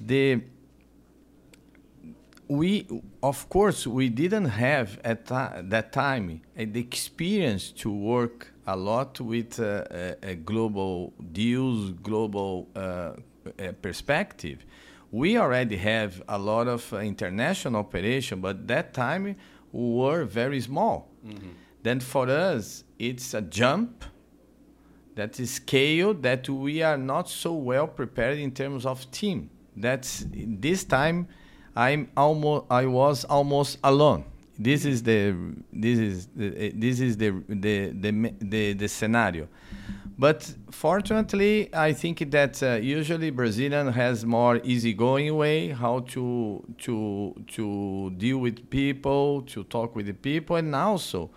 the 0.00 0.42
we 2.48 2.86
of 3.22 3.48
course 3.48 3.86
we 3.86 4.08
didn't 4.08 4.46
have 4.46 5.00
at 5.02 5.26
that 5.26 5.92
time 5.92 6.40
uh, 6.58 6.64
the 6.70 6.80
experience 6.80 7.70
to 7.72 7.90
work 7.90 8.52
a 8.66 8.76
lot 8.76 9.20
with 9.20 9.58
uh, 9.58 9.84
a, 10.22 10.34
global 10.36 11.12
deals 11.32 11.92
global 12.02 12.68
uh, 12.76 13.12
perspective 13.82 14.64
we 15.10 15.36
already 15.38 15.76
have 15.76 16.22
a 16.28 16.38
lot 16.38 16.68
of 16.68 16.92
uh, 16.92 16.98
international 16.98 17.80
operation 17.80 18.40
but 18.40 18.68
that 18.68 18.94
time 18.94 19.24
we 19.24 19.34
were 19.72 20.24
very 20.24 20.60
small 20.60 21.10
mm-hmm. 21.26 21.48
Then 21.86 22.00
for 22.00 22.28
us 22.28 22.84
it's 22.98 23.34
a 23.34 23.40
jump 23.40 24.04
that 25.14 25.40
is 25.40 25.52
scale 25.52 26.12
that 26.12 26.48
we 26.48 26.82
are 26.82 26.98
not 26.98 27.28
so 27.28 27.52
well 27.52 27.86
prepared 27.86 28.38
in 28.38 28.50
terms 28.50 28.84
of 28.84 29.10
team 29.10 29.50
that's 29.76 30.24
this 30.32 30.84
time 30.84 31.28
I'm 31.76 32.08
almost 32.16 32.64
I 32.70 32.86
was 32.86 33.24
almost 33.24 33.78
alone. 33.84 34.24
This 34.58 34.86
is 34.86 35.02
the 35.02 35.36
this 35.70 35.98
is 35.98 36.26
the, 36.34 36.72
this 36.74 37.00
is 37.00 37.18
the 37.18 37.30
the 37.48 37.90
the 37.90 38.32
the, 38.40 38.72
the 38.72 38.88
scenario. 38.88 39.48
But 40.18 40.50
fortunately, 40.70 41.68
I 41.74 41.92
think 41.92 42.30
that 42.30 42.62
uh, 42.62 42.76
usually 42.76 43.28
Brazilian 43.28 43.88
has 43.92 44.24
more 44.24 44.56
easygoing 44.64 45.36
way 45.36 45.68
how 45.68 46.00
to 46.14 46.64
to 46.78 47.34
to 47.48 48.10
deal 48.16 48.38
with 48.38 48.70
people, 48.70 49.42
to 49.42 49.64
talk 49.64 49.94
with 49.94 50.06
the 50.06 50.14
people, 50.14 50.56
and 50.56 50.74
also 50.74 51.30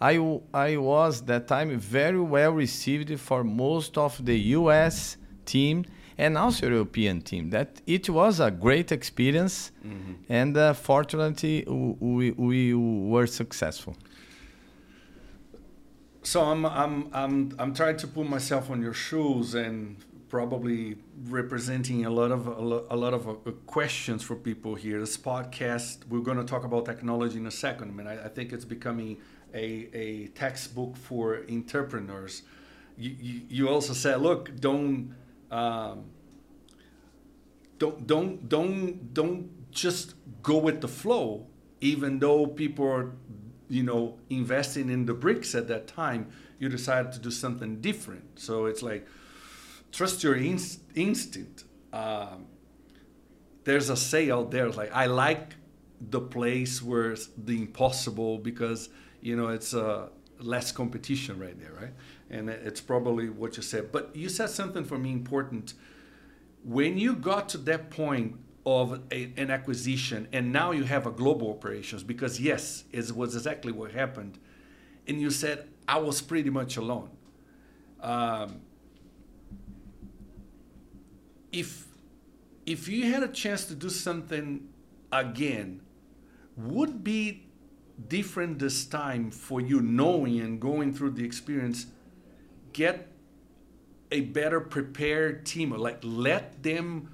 I 0.00 0.40
I 0.52 0.76
was 0.76 1.22
that 1.22 1.48
time 1.48 1.78
very 1.78 2.20
well 2.20 2.52
received 2.52 3.18
for 3.20 3.44
most 3.44 3.96
of 3.98 4.24
the 4.24 4.38
U.S. 4.58 5.16
team 5.44 5.84
and 6.18 6.38
also 6.38 6.68
European 6.68 7.20
team. 7.20 7.50
That 7.50 7.80
it 7.86 8.08
was 8.08 8.40
a 8.40 8.50
great 8.50 8.92
experience, 8.92 9.72
mm-hmm. 9.84 10.12
and 10.28 10.56
uh, 10.56 10.74
fortunately 10.74 11.64
we, 11.66 12.32
we 12.32 12.74
were 12.74 13.26
successful. 13.26 13.96
So 16.22 16.42
I'm 16.42 16.64
I'm 16.64 17.10
I'm 17.12 17.54
I'm 17.58 17.74
trying 17.74 17.96
to 17.98 18.06
put 18.06 18.28
myself 18.28 18.70
on 18.70 18.80
your 18.80 18.94
shoes 18.94 19.54
and 19.54 19.96
probably 20.28 20.96
representing 21.28 22.06
a 22.06 22.10
lot 22.10 22.32
of 22.32 22.46
a 22.46 22.96
lot 22.96 23.14
of 23.14 23.28
uh, 23.28 23.50
questions 23.66 24.22
for 24.22 24.34
people 24.34 24.74
here. 24.74 24.98
This 24.98 25.18
podcast, 25.18 26.06
we're 26.08 26.26
going 26.28 26.38
to 26.38 26.44
talk 26.44 26.64
about 26.64 26.86
technology 26.86 27.38
in 27.38 27.46
a 27.46 27.50
second. 27.50 27.90
I 27.90 27.92
mean, 27.92 28.06
I, 28.06 28.24
I 28.24 28.28
think 28.28 28.52
it's 28.52 28.64
becoming 28.64 29.18
a, 29.54 29.88
a 29.94 30.26
textbook 30.28 30.96
for 30.96 31.42
entrepreneurs. 31.50 32.42
You, 32.96 33.16
you, 33.20 33.40
you 33.48 33.68
also 33.68 33.92
said, 33.92 34.20
look, 34.20 34.60
don't 34.60 35.14
um, 35.50 36.04
don't 37.78 38.06
don't 38.06 38.48
don't 38.48 39.14
don't 39.14 39.70
just 39.70 40.14
go 40.42 40.58
with 40.58 40.80
the 40.80 40.88
flow 40.88 41.46
even 41.80 42.18
though 42.18 42.46
people 42.46 42.86
are 42.86 43.12
you 43.68 43.82
know 43.82 44.18
investing 44.30 44.88
in 44.90 45.06
the 45.06 45.14
BRICS 45.14 45.54
at 45.54 45.68
that 45.68 45.86
time 45.86 46.30
you 46.58 46.68
decided 46.68 47.12
to 47.12 47.18
do 47.18 47.30
something 47.30 47.80
different 47.80 48.38
so 48.38 48.66
it's 48.66 48.82
like 48.82 49.06
trust 49.92 50.22
your 50.22 50.34
inst- 50.34 50.80
instinct 50.94 51.64
um, 51.92 52.46
there's 53.64 53.90
a 53.90 53.96
say 53.96 54.30
out 54.30 54.50
there 54.50 54.70
like 54.70 54.92
i 54.92 55.06
like 55.06 55.56
the 56.00 56.20
place 56.20 56.82
where 56.82 57.16
the 57.36 57.56
impossible 57.56 58.38
because 58.38 58.88
you 59.24 59.34
know 59.34 59.48
it's 59.48 59.74
uh, 59.74 60.08
less 60.38 60.70
competition 60.70 61.38
right 61.38 61.58
there 61.58 61.72
right 61.80 61.94
and 62.30 62.48
it's 62.48 62.80
probably 62.80 63.28
what 63.28 63.56
you 63.56 63.62
said. 63.62 63.92
But 63.92 64.14
you 64.14 64.28
said 64.28 64.50
something 64.50 64.84
for 64.84 64.98
me 64.98 65.12
important. 65.12 65.74
When 66.64 66.98
you 66.98 67.14
got 67.14 67.48
to 67.50 67.58
that 67.58 67.90
point 67.90 68.36
of 68.66 69.00
a, 69.12 69.32
an 69.36 69.50
acquisition, 69.50 70.26
and 70.32 70.52
now 70.52 70.70
you 70.70 70.84
have 70.84 71.06
a 71.06 71.10
global 71.10 71.50
operations, 71.50 72.02
because 72.02 72.40
yes, 72.40 72.84
it 72.92 73.14
was 73.14 73.36
exactly 73.36 73.72
what 73.72 73.92
happened, 73.92 74.38
and 75.06 75.20
you 75.20 75.30
said 75.30 75.68
I 75.86 75.98
was 75.98 76.22
pretty 76.22 76.50
much 76.50 76.76
alone. 76.76 77.10
Um, 78.00 78.62
if 81.52 81.86
if 82.66 82.88
you 82.88 83.12
had 83.12 83.22
a 83.22 83.28
chance 83.28 83.66
to 83.66 83.74
do 83.74 83.90
something 83.90 84.66
again, 85.12 85.82
would 86.56 87.04
be 87.04 87.43
different 88.08 88.58
this 88.58 88.84
time 88.84 89.30
for 89.30 89.60
you 89.60 89.80
knowing 89.80 90.40
and 90.40 90.60
going 90.60 90.92
through 90.92 91.10
the 91.10 91.24
experience 91.24 91.86
get 92.72 93.08
a 94.10 94.20
better 94.20 94.60
prepared 94.60 95.46
team 95.46 95.70
like 95.70 95.98
let 96.02 96.62
them 96.62 97.08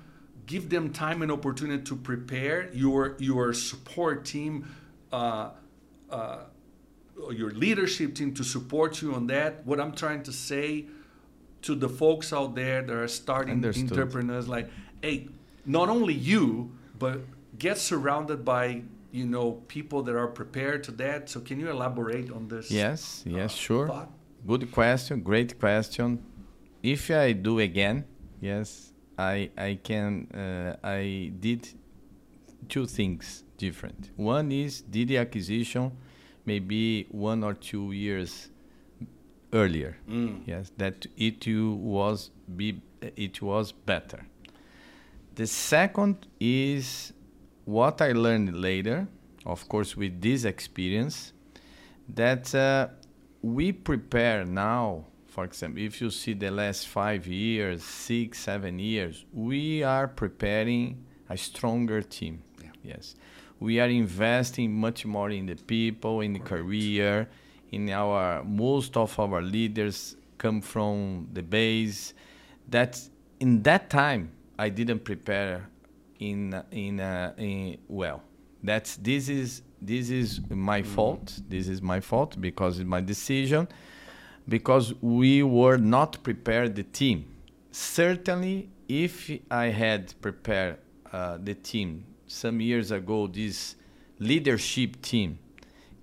give 0.47 0.71
them 0.71 0.93
time 0.93 1.23
and 1.23 1.31
opportunity 1.31 1.83
to 1.83 1.95
prepare 1.95 2.73
your 2.73 3.17
your 3.19 3.53
support 3.53 4.25
team 4.25 4.67
uh, 5.13 5.51
uh, 6.11 6.39
your 7.31 7.51
leadership 7.51 8.15
team 8.15 8.33
to 8.35 8.43
support 8.43 9.03
you 9.03 9.15
on 9.15 9.27
that 9.27 9.65
what 9.67 9.79
i'm 9.79 9.93
trying 9.93 10.23
to 10.23 10.33
say 10.33 10.87
to 11.63 11.75
the 11.75 11.89
folks 11.89 12.33
out 12.33 12.55
there 12.55 12.81
that 12.83 12.95
are 12.95 13.09
starting 13.09 13.55
Understood. 13.55 13.93
entrepreneurs 13.93 14.49
like 14.49 14.71
hey 15.03 15.29
not 15.67 15.91
only 15.91 16.15
you 16.15 16.73
but 16.99 17.21
get 17.59 17.77
surrounded 17.77 18.45
by 18.45 18.83
you 19.13 19.27
know 19.27 19.53
people 19.69 20.03
that 20.03 20.15
are 20.15 20.29
prepared 20.29 20.85
to 20.85 20.93
that 20.93 21.29
so 21.29 21.41
can 21.41 21.59
you 21.59 21.69
elaborate 21.69 22.31
on 22.31 22.49
this 22.49 22.71
yes 22.71 23.23
yes 23.27 23.53
uh, 23.53 23.57
sure 23.57 23.89
thought? 23.89 24.11
Good 24.47 24.73
question. 24.73 25.21
Great 25.21 25.59
question. 25.59 26.25
If 26.83 27.11
I 27.11 27.33
do 27.33 27.59
again, 27.59 28.05
yes, 28.41 28.93
I 29.19 29.51
I 29.57 29.79
can. 29.83 30.29
Uh, 30.33 30.77
I 30.83 31.33
did 31.39 31.69
two 32.69 32.87
things 32.87 33.45
different. 33.59 34.11
One 34.17 34.51
is 34.51 34.81
did 34.81 35.09
the 35.09 35.19
acquisition 35.19 35.93
maybe 36.47 37.07
one 37.11 37.45
or 37.45 37.53
two 37.53 37.93
years 37.93 38.49
earlier. 39.53 39.99
Mm. 40.09 40.41
Yes, 40.47 40.73
that 40.79 41.07
it 41.19 41.47
was 41.47 42.31
be 42.57 42.81
it 43.03 43.43
was 43.43 43.73
better. 43.73 44.25
The 45.35 45.47
second 45.47 46.27
is 46.41 47.13
what 47.65 48.01
I 48.01 48.13
learned 48.13 48.57
later, 48.61 49.09
of 49.47 49.69
course, 49.69 49.97
with 49.97 50.21
this 50.21 50.45
experience, 50.45 51.33
that 52.09 52.55
uh, 52.55 52.89
we 53.43 53.73
prepare 53.73 54.45
now, 54.45 55.05
for 55.27 55.45
example, 55.45 55.83
if 55.83 56.01
you 56.01 56.11
see 56.11 56.35
the 56.35 56.51
last 56.51 56.89
five 56.89 57.27
years, 57.27 57.83
six, 57.83 58.41
seven 58.41 58.79
years, 58.79 59.25
we 59.33 59.83
are 59.83 60.09
preparing 60.09 61.05
a 61.29 61.37
stronger 61.37 62.03
team. 62.03 62.43
Yeah. 62.63 62.71
Yes. 62.83 63.15
We 63.61 63.79
are 63.79 63.89
investing 63.89 64.73
much 64.75 65.05
more 65.05 65.31
in 65.31 65.47
the 65.47 65.55
people, 65.55 66.21
in 66.23 66.33
the 66.33 66.41
career, 66.41 67.29
in 67.71 67.91
our 67.91 68.43
most 68.43 68.97
of 68.97 69.19
our 69.19 69.43
leaders 69.43 70.17
come 70.39 70.61
from 70.61 71.29
the 71.33 71.43
base. 71.43 72.15
That 72.69 73.01
in 73.39 73.63
that 73.63 73.91
time 73.91 74.33
I 74.59 74.71
didn't 74.71 75.05
prepare 75.05 75.69
in 76.21 76.63
in, 76.71 77.01
uh, 77.01 77.35
in 77.37 77.79
well. 77.89 78.23
That's 78.63 78.97
this 78.97 79.29
is 79.29 79.63
this 79.81 80.11
is 80.11 80.41
my 80.49 80.83
mm-hmm. 80.83 80.95
fault. 80.95 81.41
This 81.49 81.67
is 81.69 81.83
my 81.83 82.01
fault 82.01 82.41
because 82.41 82.79
it's 82.79 82.89
my 82.89 83.01
decision. 83.01 83.67
because 84.49 84.95
we 85.01 85.43
were 85.43 85.79
not 85.79 86.23
prepared 86.23 86.75
the 86.75 86.83
team. 86.83 87.25
Certainly, 87.71 88.69
if 88.89 89.31
I 89.51 89.67
had 89.67 90.21
prepared 90.21 90.79
uh, 91.13 91.39
the 91.43 91.55
team 91.55 92.05
some 92.27 92.61
years 92.61 92.91
ago, 92.91 93.27
this 93.29 93.77
leadership 94.19 95.01
team, 95.03 95.39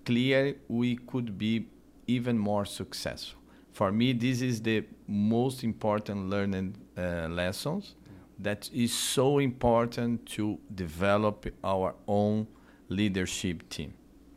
clear 0.06 0.56
we 0.69 0.95
could 0.95 1.38
be 1.38 1.67
even 2.08 2.38
more 2.38 2.65
successful. 2.65 3.39
For 3.73 3.91
me, 3.91 4.13
this 4.13 4.41
is 4.41 4.62
the 4.62 4.86
most 5.08 5.63
important 5.63 6.30
learning 6.30 6.75
uh, 6.97 7.27
lessons 7.30 7.95
that 8.39 8.69
is 8.73 8.93
so 8.93 9.39
important 9.39 10.26
to 10.28 10.60
develop 10.73 11.47
our 11.63 11.95
own 12.08 12.47
leadership 12.89 13.67
team. 13.69 13.93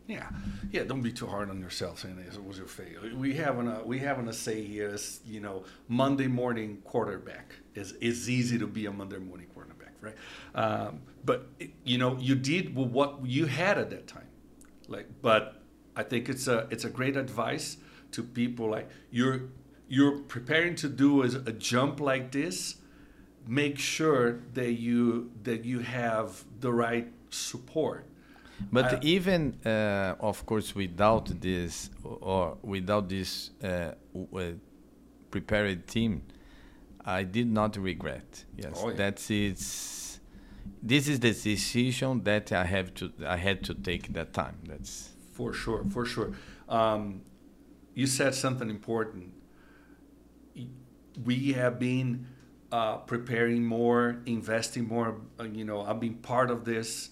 Yeah, 0.06 0.28
yeah. 0.72 0.82
Don't 0.82 1.02
be 1.02 1.12
too 1.12 1.26
hard 1.26 1.50
on 1.50 1.60
yourself 1.60 2.00
saying 2.00 2.18
it 2.18 2.44
was 2.44 2.58
your 2.58 2.66
failure. 2.66 3.14
We 3.14 3.34
having 3.34 3.68
a 3.68 3.80
we 3.84 4.00
having 4.00 4.26
a 4.26 4.32
say 4.32 4.60
here 4.60 4.88
is 4.88 5.20
you 5.24 5.40
know 5.40 5.64
Monday 5.86 6.26
morning 6.26 6.78
quarterback 6.82 7.54
is 7.76 7.92
is 8.00 8.28
easy 8.28 8.58
to 8.58 8.66
be 8.66 8.86
a 8.86 8.92
Monday 8.92 9.18
morning 9.18 9.46
quarterback, 9.54 9.94
right? 10.00 10.16
Um, 10.56 11.02
but 11.24 11.46
it, 11.60 11.70
you 11.84 11.96
know 11.96 12.16
you 12.18 12.34
did 12.34 12.74
what 12.74 13.24
you 13.24 13.46
had 13.46 13.78
at 13.78 13.90
that 13.90 14.08
time, 14.08 14.26
like. 14.88 15.06
But 15.22 15.62
I 15.94 16.02
think 16.02 16.28
it's 16.28 16.48
a 16.48 16.66
it's 16.70 16.84
a 16.84 16.90
great 16.90 17.16
advice 17.16 17.76
to 18.10 18.24
people 18.24 18.68
like 18.68 18.88
you're 19.12 19.42
you're 19.86 20.18
preparing 20.18 20.74
to 20.76 20.88
do 20.88 21.22
is 21.22 21.34
a 21.34 21.52
jump 21.52 22.00
like 22.00 22.32
this. 22.32 22.76
Make 23.50 23.78
sure 23.78 24.40
that 24.54 24.72
you 24.72 25.30
that 25.42 25.64
you 25.64 25.80
have 25.80 26.44
the 26.60 26.72
right 26.72 27.08
support 27.30 28.06
but 28.72 28.84
I, 28.84 28.98
even, 29.02 29.58
uh, 29.64 30.14
of 30.20 30.44
course, 30.46 30.74
without 30.74 31.40
this 31.40 31.90
or 32.04 32.58
without 32.62 33.08
this 33.08 33.50
uh, 33.62 33.92
uh, 34.36 34.42
prepared 35.30 35.86
team, 35.86 36.22
I 37.04 37.22
did 37.22 37.50
not 37.50 37.76
regret. 37.76 38.44
Yes, 38.56 38.72
oh, 38.76 38.90
yeah. 38.90 38.96
that's 38.96 39.30
it's. 39.30 40.20
This 40.82 41.08
is 41.08 41.20
the 41.20 41.32
decision 41.32 42.22
that 42.24 42.52
I 42.52 42.64
have 42.64 42.94
to. 42.94 43.12
I 43.26 43.36
had 43.36 43.64
to 43.64 43.74
take 43.74 44.12
that 44.12 44.32
time. 44.32 44.58
That's 44.66 45.10
for 45.32 45.52
sure. 45.52 45.84
For 45.90 46.04
sure. 46.04 46.32
Um, 46.68 47.22
you 47.94 48.06
said 48.06 48.34
something 48.34 48.70
important. 48.70 49.32
We 51.24 51.52
have 51.52 51.78
been 51.78 52.26
uh, 52.72 52.96
preparing 52.98 53.64
more, 53.64 54.20
investing 54.26 54.86
more. 54.86 55.20
Uh, 55.38 55.44
you 55.44 55.64
know, 55.64 55.82
I've 55.82 56.00
been 56.00 56.14
part 56.14 56.50
of 56.50 56.64
this 56.64 57.10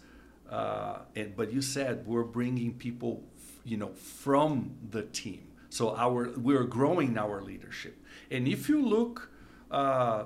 uh, 0.50 1.00
and 1.14 1.36
but 1.36 1.52
you 1.52 1.60
said 1.60 2.06
we're 2.06 2.24
bringing 2.24 2.72
people, 2.74 3.22
you 3.64 3.76
know, 3.76 3.88
from 3.88 4.74
the 4.90 5.02
team. 5.02 5.46
So 5.68 5.94
our 5.94 6.30
we're 6.36 6.64
growing 6.64 7.18
our 7.18 7.42
leadership. 7.42 8.02
And 8.30 8.48
if 8.48 8.68
you 8.68 8.82
look 8.84 9.30
uh, 9.70 10.24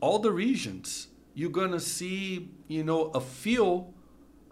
all 0.00 0.18
the 0.20 0.30
regions, 0.30 1.08
you're 1.34 1.50
gonna 1.50 1.80
see, 1.80 2.50
you 2.68 2.84
know, 2.84 3.06
a 3.06 3.20
few 3.20 3.92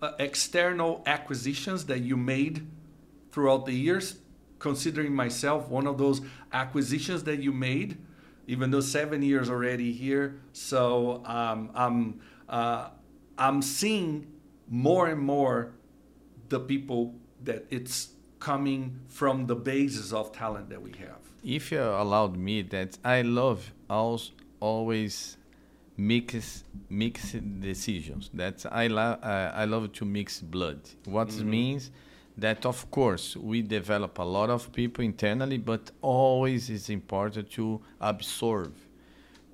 uh, 0.03 0.13
external 0.19 1.03
acquisitions 1.07 1.87
that 1.87 2.01
you 2.01 2.17
made 2.17 2.67
throughout 3.31 3.67
the 3.67 3.75
years. 3.75 4.19
Considering 4.59 5.15
myself 5.15 5.69
one 5.69 5.87
of 5.87 5.99
those 5.99 6.23
acquisitions 6.53 7.25
that 7.25 7.41
you 7.41 7.53
made, 7.53 7.99
even 8.47 8.71
though 8.71 8.81
seven 8.81 9.23
years 9.23 9.51
already 9.51 9.93
here. 9.93 10.41
So 10.53 11.23
um, 11.25 11.71
I'm 11.75 12.21
uh, 12.49 12.89
I'm 13.39 13.63
seeing 13.63 14.27
more 14.69 15.09
and 15.09 15.21
more 15.21 15.73
the 16.49 16.61
people 16.61 17.15
that 17.45 17.67
it's 17.71 18.11
coming 18.39 19.01
from 19.09 19.47
the 19.47 19.57
basis 19.57 20.13
of 20.13 20.33
talent 20.33 20.71
that 20.71 20.81
we 20.81 20.93
have. 20.99 21.19
If 21.43 21.73
you 21.73 21.81
allowed 21.81 22.37
me 22.37 22.63
that 22.63 22.99
I 23.05 23.23
love 23.23 23.73
also 23.89 24.33
always 24.61 25.37
mix 25.97 26.65
mix 26.89 27.33
decisions. 27.33 28.31
That 28.35 28.65
I 28.71 28.87
love 28.89 29.19
uh, 29.23 29.53
I 29.55 29.65
love 29.65 29.93
to 29.93 30.05
mix 30.05 30.41
blood. 30.41 30.81
What 31.05 31.29
mm-hmm. 31.29 31.51
means 31.51 31.91
that 32.37 32.67
of 32.67 32.91
course 32.91 33.37
we 33.37 33.63
develop 33.63 34.19
a 34.19 34.23
lot 34.23 34.51
of 34.51 34.73
people 34.73 35.05
internally, 35.05 35.59
but 35.59 35.91
always 36.03 36.69
it's 36.71 36.91
important 36.91 37.51
to 37.53 37.81
absorb, 38.01 38.75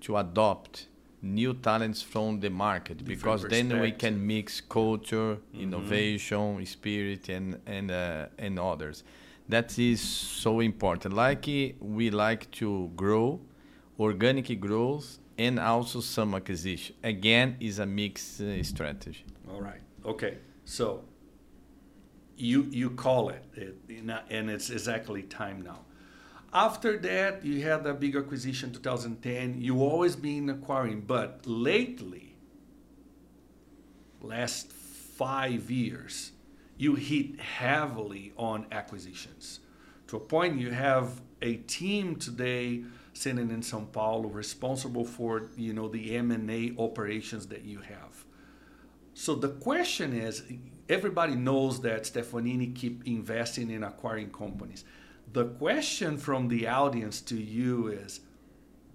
to 0.01 0.17
adopt 0.17 0.87
new 1.23 1.55
talents 1.55 2.03
from 2.03 2.41
the 2.41 2.51
market 2.51 3.05
because 3.05 3.45
then 3.45 3.81
we 3.81 3.93
can 3.93 4.27
mix 4.27 4.61
culture, 4.61 5.37
mm-hmm. 5.37 5.61
innovation, 5.61 6.67
spirit, 6.67 7.29
and 7.29 7.61
and 7.67 7.91
uh, 7.91 8.27
and 8.39 8.59
others. 8.59 9.05
That 9.49 9.79
is 9.79 10.01
so 10.01 10.61
important. 10.61 11.15
Like 11.15 11.47
we 11.81 12.11
like 12.11 12.51
to 12.53 12.91
grow, 12.97 13.41
organic 13.99 14.61
growth, 14.61 15.19
and 15.39 15.61
also 15.61 16.01
some 16.01 16.35
acquisition. 16.35 16.97
Again, 17.05 17.57
is 17.61 17.79
a 17.79 17.87
mixed 17.87 18.41
uh, 18.41 18.63
strategy. 18.63 19.25
All 19.49 19.61
right. 19.61 19.81
Okay. 20.05 20.39
So 20.65 21.05
you 22.37 22.67
you 22.71 22.91
call 22.91 23.29
it, 23.31 23.45
it 23.55 23.77
and 24.31 24.51
it's 24.51 24.71
exactly 24.71 25.23
time 25.23 25.63
now. 25.63 25.81
After 26.55 26.99
that, 26.99 27.45
you 27.45 27.63
had 27.63 27.87
a 27.87 27.95
big 27.95 28.15
acquisition 28.15 28.73
2010. 28.73 29.63
You 29.63 29.81
always 29.81 30.17
been 30.17 30.51
acquiring, 30.51 31.03
but 31.03 31.47
lately, 31.47 32.37
last 34.21 34.71
five 34.71 35.71
years, 35.71 36.33
you 36.77 36.95
hit 36.95 37.41
heavily 37.41 38.33
on 38.37 38.67
acquisitions. 38.71 39.61
To 40.09 40.17
a 40.17 40.21
point, 40.21 40.59
you 40.59 40.71
have 40.71 41.23
a 41.41 41.55
team 41.55 42.17
today 42.17 42.85
sitting 43.15 43.51
in 43.51 43.61
São 43.61 43.91
Paulo 43.91 44.29
responsible 44.29 45.05
for 45.05 45.51
you 45.57 45.73
know 45.73 45.89
the 45.89 46.17
M&A 46.17 46.75
operations 46.79 47.47
that 47.47 47.65
you 47.65 47.79
have. 47.79 48.25
So 49.15 49.35
the 49.35 49.51
question 49.51 50.13
is, 50.13 50.43
everybody 50.89 51.35
knows 51.35 51.81
that 51.83 52.05
Stefanini 52.05 52.75
keep 52.75 53.07
investing 53.07 53.71
in 53.71 53.83
acquiring 53.85 54.31
companies. 54.31 54.85
The 55.33 55.47
question 55.47 56.19
from 56.19 56.49
the 56.49 56.67
audience 56.67 57.21
to 57.23 57.37
you 57.37 57.89
is 57.89 58.21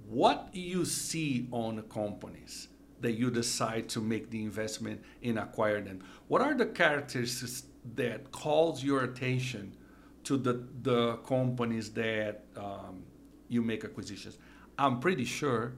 what 0.08 0.50
you 0.54 0.86
see 0.86 1.48
on 1.52 1.82
companies 1.84 2.70
that 3.02 3.14
you 3.14 3.30
decide 3.30 3.90
to 3.90 4.02
make 4.02 4.30
the 4.30 4.44
investment 4.44 5.04
in 5.22 5.38
acquire 5.38 5.82
them? 5.82 6.04
What 6.28 6.42
are 6.42 6.54
the 6.54 6.66
characteristics 6.66 7.64
that 7.96 8.32
calls 8.32 8.84
your 8.84 9.04
attention 9.04 9.76
to 10.24 10.38
the, 10.38 10.64
the 10.82 11.18
companies 11.18 11.92
that 11.92 12.46
um, 12.56 13.04
you 13.48 13.62
make 13.62 13.84
acquisitions? 13.84 14.38
I'm 14.78 15.00
pretty 15.00 15.26
sure 15.26 15.74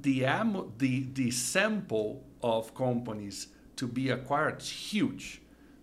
the, 0.00 0.26
the, 0.78 1.06
the 1.12 1.30
sample 1.30 2.24
of 2.42 2.74
companies 2.74 3.48
to 3.76 3.86
be 3.86 4.10
acquired 4.10 4.60
is 4.60 4.68
huge 4.68 5.42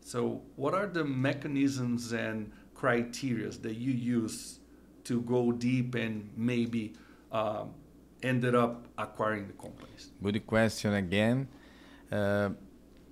so 0.10 0.42
what 0.56 0.74
are 0.74 0.88
the 0.88 1.04
mechanisms 1.04 2.14
and 2.14 2.52
criteria 2.74 3.50
that 3.50 3.76
you 3.76 3.92
use 3.92 4.60
to 5.04 5.22
go 5.22 5.52
deep 5.52 5.94
and 5.94 6.32
maybe 6.36 6.94
um, 7.32 7.74
ended 8.24 8.56
up 8.56 8.88
acquiring 8.98 9.46
the 9.48 9.54
companies? 9.54 10.10
Good 10.24 10.48
question 10.48 10.94
again. 10.94 11.48
Uh, 12.12 12.50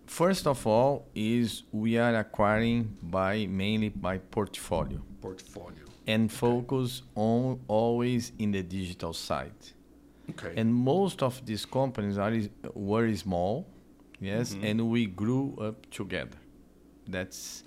first 0.08 0.48
of 0.48 0.66
all, 0.66 1.06
is 1.14 1.64
we 1.72 2.00
are 2.00 2.16
acquiring 2.16 2.98
by 3.04 3.46
mainly 3.46 3.90
by 3.90 4.18
portfolio. 4.18 5.00
Portfolio. 5.22 5.84
And 6.08 6.32
focus 6.32 7.04
on 7.14 7.60
always 7.68 8.32
in 8.40 8.52
the 8.52 8.64
digital 8.64 9.14
side. 9.14 9.62
Okay. 10.32 10.54
And 10.56 10.74
most 10.74 11.22
of 11.22 11.46
these 11.46 11.66
companies 11.66 12.18
are 12.18 12.34
were 12.74 13.14
small, 13.16 13.68
yes, 14.20 14.54
mm-hmm. 14.54 14.66
and 14.66 14.90
we 14.90 15.06
grew 15.06 15.56
up 15.62 15.90
together. 15.92 16.38
That's 17.08 17.64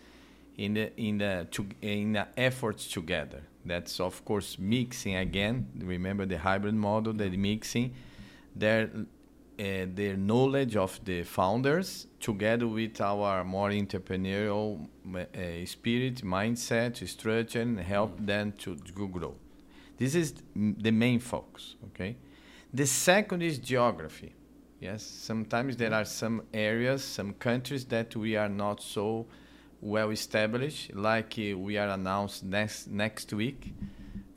in 0.56 0.74
the 0.74 0.92
in 1.00 1.18
the 1.18 1.46
to, 1.50 1.66
in 1.80 2.12
the 2.12 2.26
efforts 2.36 2.86
together. 2.88 3.42
That's 3.64 4.00
of 4.00 4.24
course 4.24 4.58
mixing 4.58 5.16
again. 5.16 5.68
Remember 5.78 6.26
the 6.26 6.38
hybrid 6.38 6.74
model, 6.74 7.12
the 7.12 7.30
mixing 7.36 7.94
their 8.54 8.90
uh, 9.60 9.86
their 9.94 10.16
knowledge 10.16 10.76
of 10.76 10.98
the 11.04 11.22
founders 11.22 12.06
together 12.18 12.66
with 12.66 13.00
our 13.00 13.44
more 13.44 13.70
entrepreneurial 13.70 14.88
uh, 15.14 15.66
spirit, 15.66 16.22
mindset, 16.24 17.06
structure, 17.06 17.60
and 17.60 17.78
help 17.80 18.18
mm. 18.18 18.26
them 18.26 18.52
to, 18.52 18.74
to 18.76 19.08
grow. 19.08 19.34
This 19.98 20.14
is 20.14 20.32
the 20.54 20.90
main 20.90 21.20
focus. 21.20 21.76
Okay. 21.88 22.16
The 22.72 22.86
second 22.86 23.42
is 23.42 23.58
geography. 23.58 24.34
Yes, 24.80 25.02
sometimes 25.02 25.76
there 25.76 25.92
are 25.92 26.06
some 26.06 26.42
areas, 26.54 27.04
some 27.04 27.34
countries 27.34 27.84
that 27.86 28.16
we 28.16 28.34
are 28.36 28.48
not 28.48 28.82
so 28.82 29.26
well 29.82 30.10
established, 30.10 30.94
like 30.94 31.34
uh, 31.38 31.58
we 31.58 31.76
are 31.76 31.88
announced 31.88 32.44
next 32.44 32.88
next 32.88 33.32
week 33.34 33.74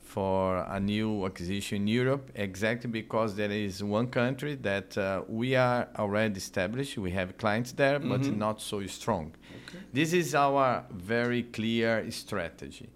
for 0.02 0.58
a 0.68 0.78
new 0.78 1.24
acquisition 1.24 1.76
in 1.78 1.88
Europe, 1.88 2.30
exactly 2.34 2.90
because 2.90 3.34
there 3.36 3.50
is 3.50 3.82
one 3.82 4.06
country 4.08 4.54
that 4.56 4.96
uh, 4.98 5.22
we 5.28 5.56
are 5.56 5.88
already 5.98 6.36
established. 6.36 6.98
We 6.98 7.12
have 7.12 7.38
clients 7.38 7.72
there, 7.72 7.98
mm-hmm. 7.98 8.10
but 8.10 8.36
not 8.36 8.60
so 8.60 8.86
strong. 8.86 9.34
Okay. 9.68 9.78
This 9.94 10.12
is 10.12 10.34
our 10.34 10.84
very 10.92 11.44
clear 11.44 12.10
strategy. 12.10 12.90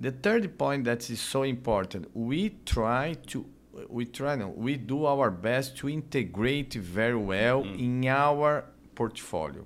The 0.00 0.12
third 0.12 0.56
point 0.58 0.84
that 0.84 1.10
is 1.10 1.20
so 1.20 1.42
important, 1.42 2.08
we 2.14 2.56
try 2.64 3.16
to 3.26 3.44
we 3.88 4.04
try 4.04 4.36
no, 4.36 4.48
we 4.48 4.76
do 4.76 5.06
our 5.06 5.30
best 5.30 5.76
to 5.78 5.88
integrate 5.88 6.74
very 6.74 7.16
well 7.16 7.62
mm. 7.62 7.78
in 7.78 8.06
our 8.06 8.64
portfolio 8.94 9.64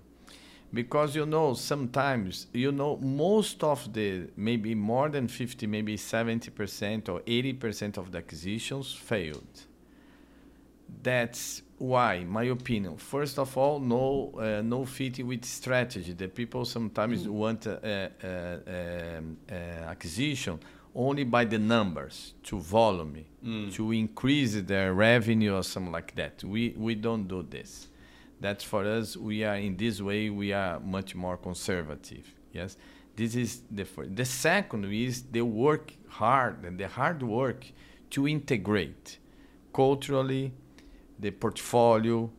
because 0.74 1.14
you 1.14 1.24
know 1.24 1.54
sometimes 1.54 2.48
you 2.52 2.72
know 2.72 2.96
most 2.96 3.62
of 3.62 3.92
the 3.92 4.26
maybe 4.36 4.74
more 4.74 5.08
than 5.08 5.28
50 5.28 5.66
maybe 5.66 5.96
70% 5.96 7.08
or 7.08 7.20
80% 7.20 7.96
of 7.96 8.10
the 8.10 8.18
acquisitions 8.18 8.92
failed 8.92 9.62
that's 11.02 11.62
why 11.78 12.24
my 12.24 12.44
opinion 12.44 12.96
first 12.96 13.38
of 13.38 13.56
all 13.56 13.78
no 13.80 14.32
uh, 14.38 14.62
no 14.62 14.84
fit 14.84 15.24
with 15.24 15.44
strategy 15.44 16.12
the 16.12 16.28
people 16.28 16.64
sometimes 16.64 17.26
mm. 17.26 17.30
want 17.30 17.66
uh, 17.66 17.78
uh, 17.82 18.08
um, 18.26 19.36
uh, 19.50 19.54
acquisition 19.90 20.58
only 20.94 21.24
by 21.24 21.44
the 21.44 21.58
numbers 21.58 22.34
to 22.42 22.58
volume 22.58 23.24
mm. 23.44 23.72
to 23.72 23.92
increase 23.92 24.54
their 24.62 24.94
revenue 24.94 25.56
or 25.56 25.62
something 25.62 25.92
like 25.92 26.14
that 26.14 26.42
we 26.44 26.74
we 26.76 26.94
don't 26.94 27.26
do 27.26 27.42
this 27.42 27.88
That's 28.40 28.64
for 28.64 28.84
us 28.84 29.16
we 29.16 29.44
are 29.44 29.56
in 29.56 29.76
this 29.76 30.00
way 30.00 30.30
we 30.30 30.52
are 30.52 30.78
much 30.80 31.14
more 31.14 31.36
conservative 31.36 32.32
yes 32.52 32.76
this 33.16 33.34
is 33.34 33.62
the 33.70 33.84
first. 33.84 34.14
the 34.14 34.24
second 34.24 34.84
is 34.92 35.22
the 35.30 35.42
work 35.42 35.92
hard 36.08 36.64
and 36.64 36.78
the 36.78 36.88
hard 36.88 37.22
work 37.22 37.64
to 38.10 38.28
integrate 38.28 39.18
culturally 39.72 40.52
the 41.18 41.30
portfolio 41.30 42.30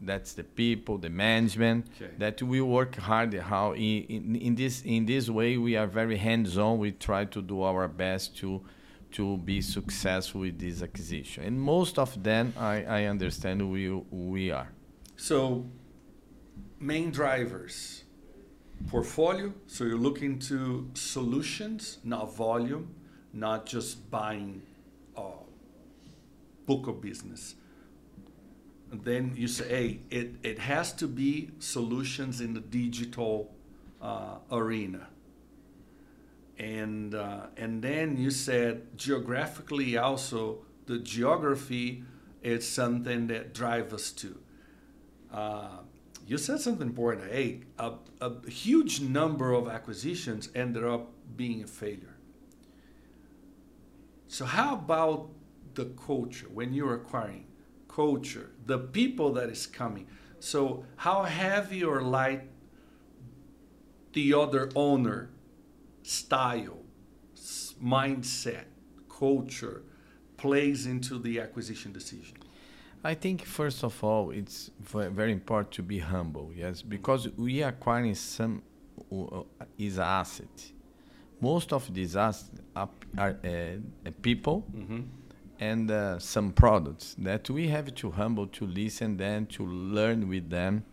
that's 0.00 0.34
the 0.34 0.44
people 0.44 0.98
the 0.98 1.08
management 1.08 1.86
okay. 1.96 2.12
that 2.18 2.42
we 2.42 2.60
work 2.60 2.96
hard 2.96 3.32
how 3.34 3.72
in, 3.72 4.04
in, 4.04 4.36
in, 4.36 4.54
this 4.54 4.82
in 4.82 5.06
this 5.06 5.30
way 5.30 5.56
we 5.56 5.74
are 5.76 5.86
very 5.86 6.16
hands 6.16 6.58
on 6.58 6.78
we 6.78 6.92
try 6.92 7.24
to 7.24 7.40
do 7.40 7.62
our 7.62 7.88
best 7.88 8.36
to 8.36 8.60
to 9.10 9.38
be 9.38 9.62
successful 9.62 10.42
with 10.42 10.58
this 10.58 10.82
acquisition 10.82 11.44
and 11.44 11.58
most 11.58 11.98
of 11.98 12.22
them 12.22 12.52
i, 12.58 12.84
I 12.84 13.04
understand 13.04 13.70
we 13.70 13.90
we 14.10 14.50
are 14.50 14.70
so, 15.16 15.64
main 16.78 17.10
drivers 17.10 18.04
portfolio. 18.88 19.54
So, 19.66 19.84
you're 19.84 19.96
looking 19.96 20.38
to 20.40 20.90
solutions, 20.92 21.98
not 22.04 22.34
volume, 22.36 22.94
not 23.32 23.64
just 23.64 24.10
buying 24.10 24.62
a 25.16 25.30
book 26.66 26.86
of 26.86 27.00
business. 27.00 27.54
Then 28.92 29.34
you 29.36 29.48
say, 29.48 29.68
hey, 29.68 30.00
it, 30.10 30.34
it 30.42 30.58
has 30.58 30.92
to 30.94 31.08
be 31.08 31.50
solutions 31.58 32.40
in 32.40 32.54
the 32.54 32.60
digital 32.60 33.52
uh, 34.00 34.36
arena. 34.50 35.08
And, 36.58 37.14
uh, 37.14 37.46
and 37.56 37.82
then 37.82 38.16
you 38.16 38.30
said 38.30 38.96
geographically 38.96 39.96
also, 39.98 40.58
the 40.86 40.98
geography 40.98 42.04
is 42.42 42.66
something 42.66 43.26
that 43.26 43.52
drives 43.52 43.92
us 43.92 44.12
to 44.12 44.38
uh, 45.32 45.68
you 46.26 46.38
said 46.38 46.60
something 46.60 46.86
important. 46.86 47.30
Hey, 47.30 47.60
a, 47.78 47.92
a 48.20 48.50
huge 48.50 49.00
number 49.00 49.52
of 49.52 49.68
acquisitions 49.68 50.48
ended 50.54 50.84
up 50.84 51.10
being 51.36 51.62
a 51.62 51.66
failure. 51.66 52.16
So, 54.28 54.44
how 54.44 54.74
about 54.74 55.28
the 55.74 55.86
culture 56.06 56.48
when 56.52 56.72
you're 56.72 56.94
acquiring 56.94 57.45
culture, 57.96 58.50
the 58.66 58.78
people 58.78 59.32
that 59.32 59.48
is 59.48 59.66
coming? 59.66 60.06
So, 60.38 60.84
how 60.96 61.18
heavy 61.22 61.82
or 61.82 62.02
light 62.02 62.42
the 64.12 64.34
other 64.34 64.64
owner 64.74 65.30
style, 66.02 66.80
mindset, 67.82 68.66
culture 69.08 69.82
plays 70.36 70.86
into 70.86 71.18
the 71.18 71.40
acquisition 71.40 71.90
decision? 71.92 72.36
I 73.02 73.14
think 73.14 73.44
first 73.60 73.84
of 73.84 73.94
all, 74.04 74.30
it's 74.30 74.70
very 74.80 75.32
important 75.32 75.72
to 75.78 75.82
be 75.82 75.98
humble. 75.98 76.50
Yes, 76.54 76.82
because 76.82 77.28
we 77.36 77.62
are 77.62 77.70
acquiring 77.70 78.14
some 78.14 78.62
uh, 79.12 79.42
is 79.78 79.98
asset. 79.98 80.56
Most 81.40 81.72
of 81.72 81.82
these 81.94 82.16
assets 82.16 82.60
are, 82.74 82.88
are 83.16 83.36
uh, 83.44 84.10
people 84.22 84.64
mm-hmm. 84.74 85.02
And 85.58 85.90
uh, 85.90 86.18
some 86.18 86.52
products 86.52 87.14
that 87.18 87.48
we 87.50 87.68
have 87.68 87.94
to 87.94 88.10
humble 88.10 88.46
to 88.46 88.66
listen 88.66 89.16
them 89.16 89.46
to 89.46 89.66
learn 89.66 90.28
with 90.28 90.50
them 90.50 90.84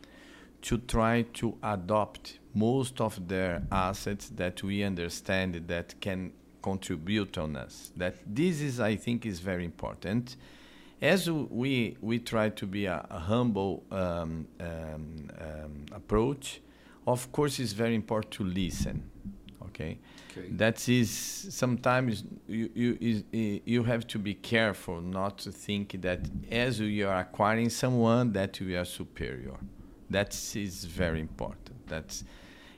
to 0.61 0.77
try 0.77 1.23
to 1.33 1.57
adopt 1.63 2.39
most 2.53 3.01
of 3.01 3.27
their 3.27 3.63
assets 3.71 4.29
that 4.29 4.63
we 4.63 4.83
understand 4.83 5.55
that 5.67 5.99
can 5.99 6.31
contribute 6.61 7.37
on 7.37 7.57
us. 7.57 7.91
That 7.97 8.15
this 8.25 8.61
is, 8.61 8.79
I 8.79 8.95
think, 8.95 9.25
is 9.25 9.39
very 9.39 9.65
important 9.65 10.37
as 11.03 11.29
we 11.29 11.97
we 11.99 12.17
try 12.17 12.49
to 12.49 12.65
be 12.65 12.85
a, 12.85 13.05
a 13.09 13.19
humble 13.19 13.83
um, 13.91 14.47
um, 14.61 15.29
um, 15.39 15.85
approach, 15.91 16.61
of 17.05 17.29
course, 17.33 17.59
it's 17.59 17.73
very 17.73 17.93
important 17.93 18.31
to 18.31 18.43
listen. 18.45 19.03
Okay, 19.73 19.97
okay. 20.31 20.47
that 20.51 20.87
is 20.87 21.09
sometimes 21.49 22.23
you 22.47 22.69
you 22.75 22.97
is, 23.01 23.23
you 23.65 23.83
have 23.83 24.05
to 24.07 24.19
be 24.19 24.35
careful 24.35 25.01
not 25.01 25.39
to 25.39 25.51
think 25.51 25.99
that 26.01 26.19
as 26.51 26.79
you 26.79 27.07
are 27.07 27.19
acquiring 27.19 27.69
someone 27.69 28.33
that 28.33 28.59
you 28.59 28.77
are 28.77 28.85
superior. 28.85 29.57
That 30.11 30.35
is 30.55 30.85
very 30.85 31.19
important. 31.19 31.87
That's 31.87 32.23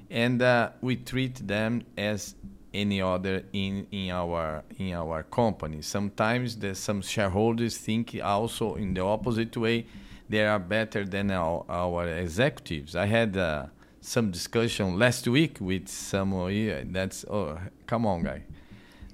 and 0.10 0.42
uh, 0.42 0.70
we 0.80 0.96
treat 0.96 1.46
them 1.46 1.84
as 1.98 2.36
any 2.74 3.02
other 3.02 3.44
in, 3.52 3.88
in 3.92 4.12
our 4.12 4.64
in 4.78 4.94
our 4.94 5.24
company. 5.24 5.82
Sometimes 5.82 6.58
the, 6.58 6.76
some 6.76 7.02
shareholders 7.02 7.78
think 7.78 8.18
also 8.24 8.76
in 8.76 8.94
the 8.94 9.02
opposite 9.02 9.56
way 9.58 9.86
they 10.30 10.46
are 10.46 10.60
better 10.60 11.06
than 11.06 11.30
our, 11.32 11.64
our 11.70 12.08
executives. 12.08 12.96
I 12.96 13.06
had 13.06 13.38
uh, 13.38 13.68
some 14.06 14.32
discussion 14.32 15.00
last 15.00 15.28
week 15.28 15.58
with 15.60 15.88
some 15.88 16.32
here. 16.50 16.84
That's 16.86 17.26
oh 17.26 17.58
come 17.88 18.06
on 18.06 18.24
guy, 18.24 18.44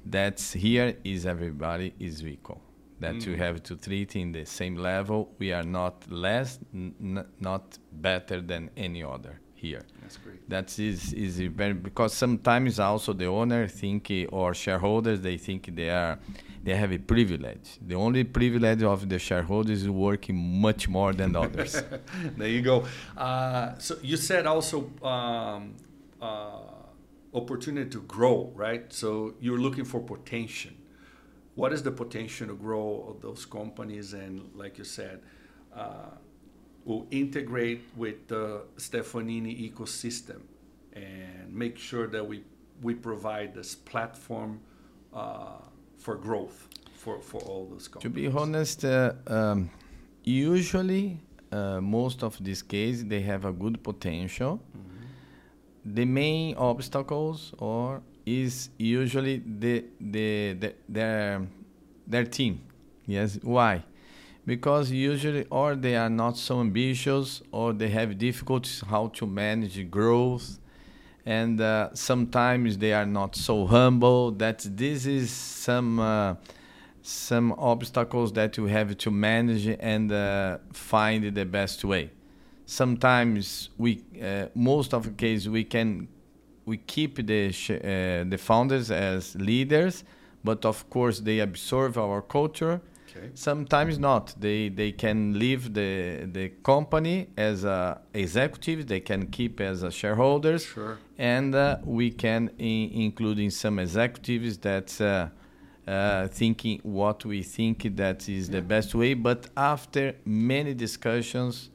that's 0.05 0.53
here 0.53 0.95
is 1.03 1.25
everybody 1.25 1.93
is 1.99 2.23
equal. 2.23 2.61
That 2.99 3.15
mm. 3.15 3.27
you 3.27 3.35
have 3.37 3.63
to 3.63 3.75
treat 3.77 4.15
in 4.15 4.31
the 4.31 4.45
same 4.45 4.75
level. 4.75 5.31
We 5.39 5.53
are 5.53 5.63
not 5.63 6.11
less, 6.11 6.59
not 6.71 7.77
better 7.91 8.41
than 8.41 8.69
any 8.77 9.03
other 9.03 9.39
here. 9.55 9.81
That's 10.01 10.17
great. 10.17 10.47
That 10.49 10.77
is 10.77 11.13
is 11.13 11.39
very 11.39 11.73
because 11.73 12.13
sometimes 12.13 12.79
also 12.79 13.13
the 13.13 13.27
owner 13.27 13.67
think 13.67 14.11
or 14.31 14.53
shareholders 14.53 15.21
they 15.21 15.37
think 15.37 15.75
they 15.75 15.89
are 15.89 16.19
they 16.63 16.75
have 16.75 16.91
a 16.91 16.99
privilege. 16.99 17.77
The 17.81 17.95
only 17.95 18.23
privilege 18.23 18.83
of 18.83 19.09
the 19.09 19.19
shareholders 19.19 19.83
is 19.83 19.89
working 19.89 20.35
much 20.61 20.87
more 20.87 21.13
than 21.13 21.35
others. 21.35 21.81
there 22.37 22.47
you 22.47 22.61
go. 22.61 22.85
Uh, 23.17 23.77
so 23.77 23.97
you 24.01 24.17
said 24.17 24.45
also 24.45 24.91
um, 25.03 25.75
uh, 26.21 26.59
opportunity 27.33 27.89
to 27.89 28.01
grow, 28.01 28.51
right? 28.55 28.91
So 28.93 29.33
you're 29.39 29.59
looking 29.59 29.85
for 29.85 29.99
potential. 30.01 30.71
What 31.55 31.73
is 31.73 31.83
the 31.83 31.91
potential 31.91 32.47
to 32.47 32.55
grow 32.55 33.05
of 33.09 33.21
those 33.21 33.45
companies? 33.45 34.13
And 34.13 34.51
like 34.55 34.77
you 34.77 34.83
said. 34.83 35.21
Uh, 35.75 36.11
will 36.85 37.07
integrate 37.11 37.83
with 37.95 38.27
the 38.27 38.63
Stefanini 38.77 39.71
ecosystem 39.71 40.41
and 40.93 41.53
make 41.53 41.77
sure 41.77 42.07
that 42.07 42.25
we, 42.25 42.43
we 42.81 42.93
provide 42.93 43.53
this 43.53 43.75
platform 43.75 44.59
uh, 45.13 45.57
for 46.01 46.15
growth 46.15 46.67
for, 47.01 47.19
for 47.21 47.41
all 47.41 47.67
those 47.71 47.87
companies. 47.87 48.15
To 48.15 48.21
be 48.21 48.27
honest, 48.39 48.85
uh, 48.85 49.13
um, 49.27 49.69
usually 50.23 51.19
uh, 51.51 51.81
most 51.81 52.23
of 52.23 52.37
these 52.43 52.61
cases 52.61 53.05
they 53.05 53.21
have 53.21 53.45
a 53.45 53.51
good 53.51 53.83
potential. 53.83 54.53
Mm-hmm. 54.59 55.93
The 55.97 56.05
main 56.05 56.55
obstacles 56.55 57.53
or 57.57 58.01
is 58.25 58.69
usually 58.77 59.41
the, 59.63 59.85
the, 59.99 60.53
the 60.53 60.73
their 60.87 61.47
their 62.07 62.25
team. 62.25 62.61
Yes, 63.07 63.39
why? 63.41 63.83
because 64.45 64.91
usually 64.91 65.45
or 65.49 65.75
they 65.75 65.95
are 65.95 66.09
not 66.09 66.37
so 66.37 66.59
ambitious 66.59 67.41
or 67.51 67.73
they 67.73 67.89
have 67.89 68.17
difficulties 68.17 68.83
how 68.89 69.07
to 69.09 69.27
manage 69.27 69.89
growth 69.89 70.57
and 71.25 71.61
uh, 71.61 71.89
sometimes 71.93 72.77
they 72.77 72.93
are 72.93 73.05
not 73.05 73.35
so 73.35 73.65
humble 73.65 74.31
that 74.31 74.59
this 74.59 75.05
is 75.05 75.31
some 75.31 75.99
uh, 75.99 76.35
some 77.03 77.53
obstacles 77.57 78.31
that 78.33 78.57
you 78.57 78.65
have 78.65 78.97
to 78.97 79.11
manage 79.11 79.67
and 79.79 80.11
uh, 80.11 80.57
find 80.71 81.35
the 81.35 81.45
best 81.45 81.83
way. 81.83 82.11
Sometimes 82.65 83.69
we 83.77 84.03
uh, 84.21 84.47
most 84.55 84.93
of 84.93 85.03
the 85.03 85.11
case 85.11 85.47
we 85.47 85.63
can 85.63 86.07
we 86.65 86.77
keep 86.77 87.15
the 87.25 87.47
uh, 87.47 88.29
the 88.29 88.37
founders 88.37 88.91
as 88.91 89.35
leaders 89.35 90.03
but 90.43 90.65
of 90.65 90.89
course 90.89 91.19
they 91.19 91.39
absorb 91.39 91.97
our 91.97 92.21
culture 92.21 92.81
Okay. 93.15 93.29
Sometimes 93.33 93.99
not. 93.99 94.33
They 94.39 94.69
they 94.69 94.91
can 94.91 95.37
leave 95.37 95.73
the 95.73 96.27
the 96.31 96.49
company 96.63 97.27
as 97.37 97.63
a 97.63 98.01
executive. 98.13 98.87
They 98.87 99.01
can 99.01 99.27
keep 99.27 99.59
as 99.59 99.83
a 99.83 99.91
shareholders. 99.91 100.65
Sure. 100.65 100.97
And 101.17 101.53
uh, 101.53 101.77
we 101.83 102.11
can 102.11 102.51
in, 102.57 102.89
include 102.91 103.39
in 103.39 103.51
some 103.51 103.79
executives 103.79 104.57
that. 104.59 104.99
Uh, 105.01 105.27
uh, 105.87 106.27
thinking 106.27 106.79
what 106.83 107.25
we 107.25 107.41
think 107.41 107.95
that 107.95 108.29
is 108.29 108.47
yeah. 108.47 108.57
the 108.57 108.61
best 108.61 108.93
way, 108.93 109.15
but 109.15 109.47
after 109.57 110.13
many 110.25 110.75
discussions, 110.75 111.69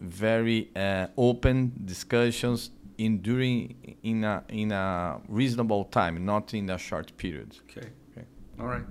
very 0.00 0.70
uh, 0.74 1.06
open 1.16 1.72
discussions 1.84 2.70
in 2.98 3.18
during 3.18 3.96
in 4.02 4.24
a 4.24 4.42
in 4.48 4.72
a 4.72 5.20
reasonable 5.28 5.84
time, 5.84 6.24
not 6.24 6.52
in 6.52 6.68
a 6.68 6.78
short 6.78 7.16
period. 7.16 7.56
Okay. 7.70 7.88
Okay. 8.10 8.26
All 8.58 8.66
right. 8.66 8.84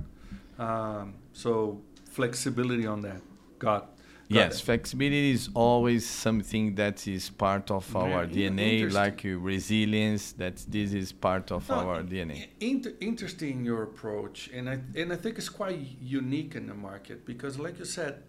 Um, 0.58 1.14
so 1.34 1.82
flexibility 2.06 2.86
on 2.86 3.02
that. 3.02 3.22
Got. 3.60 3.90
yes, 4.30 4.60
it. 4.60 4.66
flexibility 4.66 5.32
is 5.32 5.50
always 5.54 6.08
something 6.08 6.76
that 6.76 7.08
is 7.08 7.30
part 7.30 7.70
of 7.72 7.96
our 7.96 8.26
DNA, 8.26 8.92
like 8.92 9.22
resilience. 9.24 10.32
That 10.34 10.58
this 10.68 10.94
is 10.94 11.12
part 11.12 11.52
of 11.52 11.68
no, 11.70 11.76
our 11.76 12.04
DNA. 12.04 12.48
Inter- 12.60 12.94
interesting 13.02 13.66
your 13.66 13.84
approach, 13.84 14.50
and 14.54 14.70
I 14.70 14.80
and 14.96 15.12
I 15.12 15.16
think 15.16 15.38
it's 15.38 15.50
quite 15.50 15.80
unique 16.02 16.56
in 16.56 16.68
the 16.68 16.74
market 16.74 17.26
because, 17.26 17.60
like 17.60 17.80
you 17.80 17.86
said, 17.86 18.24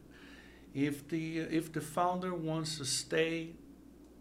if 0.75 1.09
the 1.09 1.39
if 1.39 1.73
the 1.73 1.81
founder 1.81 2.35
wants 2.35 2.79
to 2.79 2.85
stay, 2.85 3.51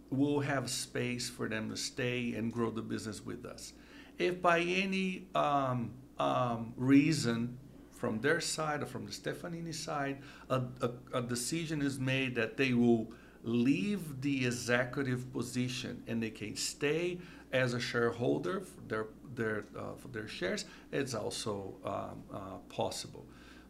we'll 0.10 0.42
have 0.42 0.70
space 0.70 1.30
for 1.30 1.50
them 1.50 1.70
to 1.70 1.78
stay 1.78 2.34
and 2.36 2.54
grow 2.54 2.70
the 2.70 2.82
business 2.82 3.26
with 3.26 3.46
us. 3.46 3.74
If 4.20 4.42
by 4.42 4.60
any 4.60 5.26
um, 5.34 5.94
um, 6.20 6.74
reason 6.78 7.58
from 8.04 8.20
their 8.20 8.42
side 8.42 8.84
or 8.84 8.86
from 8.86 9.06
the 9.06 9.14
Stefanini 9.14 9.74
side, 9.74 10.18
a, 10.50 10.62
a, 10.82 10.90
a, 11.14 11.22
decision 11.22 11.82
is 11.82 11.98
made 11.98 12.36
that 12.36 12.58
they 12.58 12.74
will 12.74 13.10
leave 13.44 14.20
the 14.20 14.46
executive 14.46 15.32
position 15.32 16.04
and 16.06 16.22
they 16.22 16.30
can 16.30 16.54
stay 16.58 17.18
as 17.54 17.74
a 17.74 17.80
shareholder 17.80 18.60
for 18.60 18.82
their 18.90 19.06
their 19.36 19.64
uh, 19.80 19.94
for 19.96 20.10
their 20.10 20.28
shares. 20.28 20.66
It's 20.92 21.14
also 21.14 21.76
um, 21.86 22.24
uh, 22.34 22.58
possible. 22.68 23.26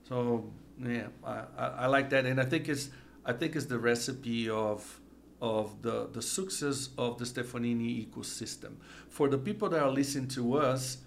So 0.10 0.50
yeah, 0.80 1.10
I, 1.24 1.44
I, 1.56 1.68
I, 1.84 1.86
like 1.86 2.10
that, 2.10 2.26
and 2.26 2.42
I 2.42 2.46
think 2.46 2.68
it's 2.70 2.90
I 3.24 3.34
think 3.34 3.56
it's 3.56 3.68
the 3.68 3.78
recipe 3.78 4.50
of 4.50 5.00
of 5.44 5.84
the 5.84 6.10
the 6.12 6.24
success 6.24 6.90
of 6.98 7.20
the 7.20 7.26
Stefanini 7.26 8.08
ecosystem. 8.08 8.78
For 9.10 9.30
the 9.30 9.38
people 9.38 9.70
that 9.70 9.84
are 9.84 9.92
listening 9.92 10.30
to 10.30 10.58
us, 10.58 10.98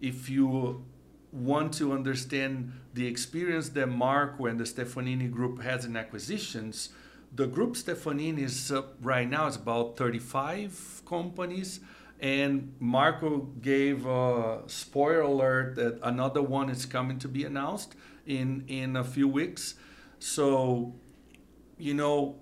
if 0.00 0.30
you 0.30 0.82
want 1.32 1.74
to 1.74 1.92
understand 1.92 2.72
the 2.94 3.06
experience 3.06 3.68
that 3.70 3.86
Marco 3.86 4.46
and 4.46 4.58
the 4.58 4.64
Stefanini 4.64 5.30
group 5.30 5.62
has 5.62 5.84
in 5.84 5.96
acquisitions, 5.96 6.90
the 7.34 7.46
group 7.46 7.74
Stefanini 7.74 8.40
is 8.40 8.72
uh, 8.72 8.82
right 9.00 9.28
now 9.28 9.46
is 9.46 9.56
about 9.56 9.96
35 9.96 11.02
companies. 11.06 11.80
And 12.18 12.74
Marco 12.80 13.38
gave 13.62 14.04
a 14.04 14.62
spoiler 14.66 15.22
alert 15.22 15.76
that 15.76 15.98
another 16.02 16.42
one 16.42 16.68
is 16.68 16.84
coming 16.84 17.18
to 17.20 17.28
be 17.28 17.44
announced 17.44 17.94
in, 18.26 18.64
in 18.68 18.96
a 18.96 19.04
few 19.04 19.26
weeks. 19.26 19.74
So, 20.18 20.94
you 21.78 21.94
know, 21.94 22.36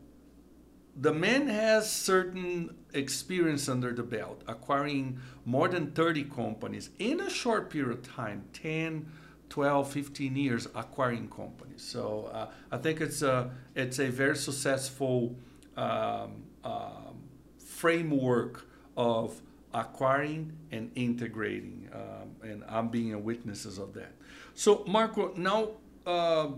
the 1.00 1.12
man 1.12 1.46
has 1.46 1.90
certain 1.90 2.74
experience 2.92 3.68
under 3.68 3.92
the 3.92 4.02
belt, 4.02 4.42
acquiring 4.48 5.20
more 5.44 5.68
than 5.68 5.92
30 5.92 6.24
companies 6.24 6.90
in 6.98 7.20
a 7.20 7.30
short 7.30 7.70
period 7.70 7.92
of 7.92 8.02
time 8.02 8.44
10, 8.52 9.06
12, 9.48 9.92
15 9.92 10.36
years 10.36 10.66
acquiring 10.74 11.28
companies. 11.28 11.82
So 11.82 12.30
uh, 12.32 12.48
I 12.72 12.78
think 12.78 13.00
it's 13.00 13.22
a, 13.22 13.50
it's 13.76 14.00
a 14.00 14.08
very 14.08 14.36
successful 14.36 15.36
um, 15.76 16.42
um, 16.64 17.22
framework 17.58 18.66
of 18.96 19.40
acquiring 19.72 20.52
and 20.72 20.90
integrating. 20.96 21.88
Um, 21.92 22.50
and 22.50 22.64
I'm 22.68 22.88
being 22.88 23.14
a 23.14 23.18
witnesses 23.18 23.78
of 23.78 23.94
that. 23.94 24.12
So 24.54 24.84
Marco, 24.88 25.32
now 25.36 25.68
uh, 26.04 26.48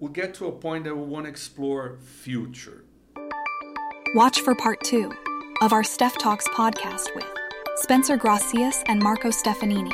we 0.00 0.10
get 0.12 0.32
to 0.34 0.46
a 0.46 0.52
point 0.52 0.84
that 0.84 0.96
we 0.96 1.02
want 1.02 1.26
to 1.26 1.30
explore 1.30 1.98
future. 2.00 2.84
Watch 4.14 4.42
for 4.42 4.54
part 4.54 4.84
two 4.84 5.10
of 5.62 5.72
our 5.72 5.82
Steph 5.82 6.18
Talks 6.18 6.46
podcast 6.48 7.14
with 7.14 7.24
Spencer 7.76 8.18
Gracias 8.18 8.82
and 8.86 9.02
Marco 9.02 9.30
Stefanini. 9.30 9.90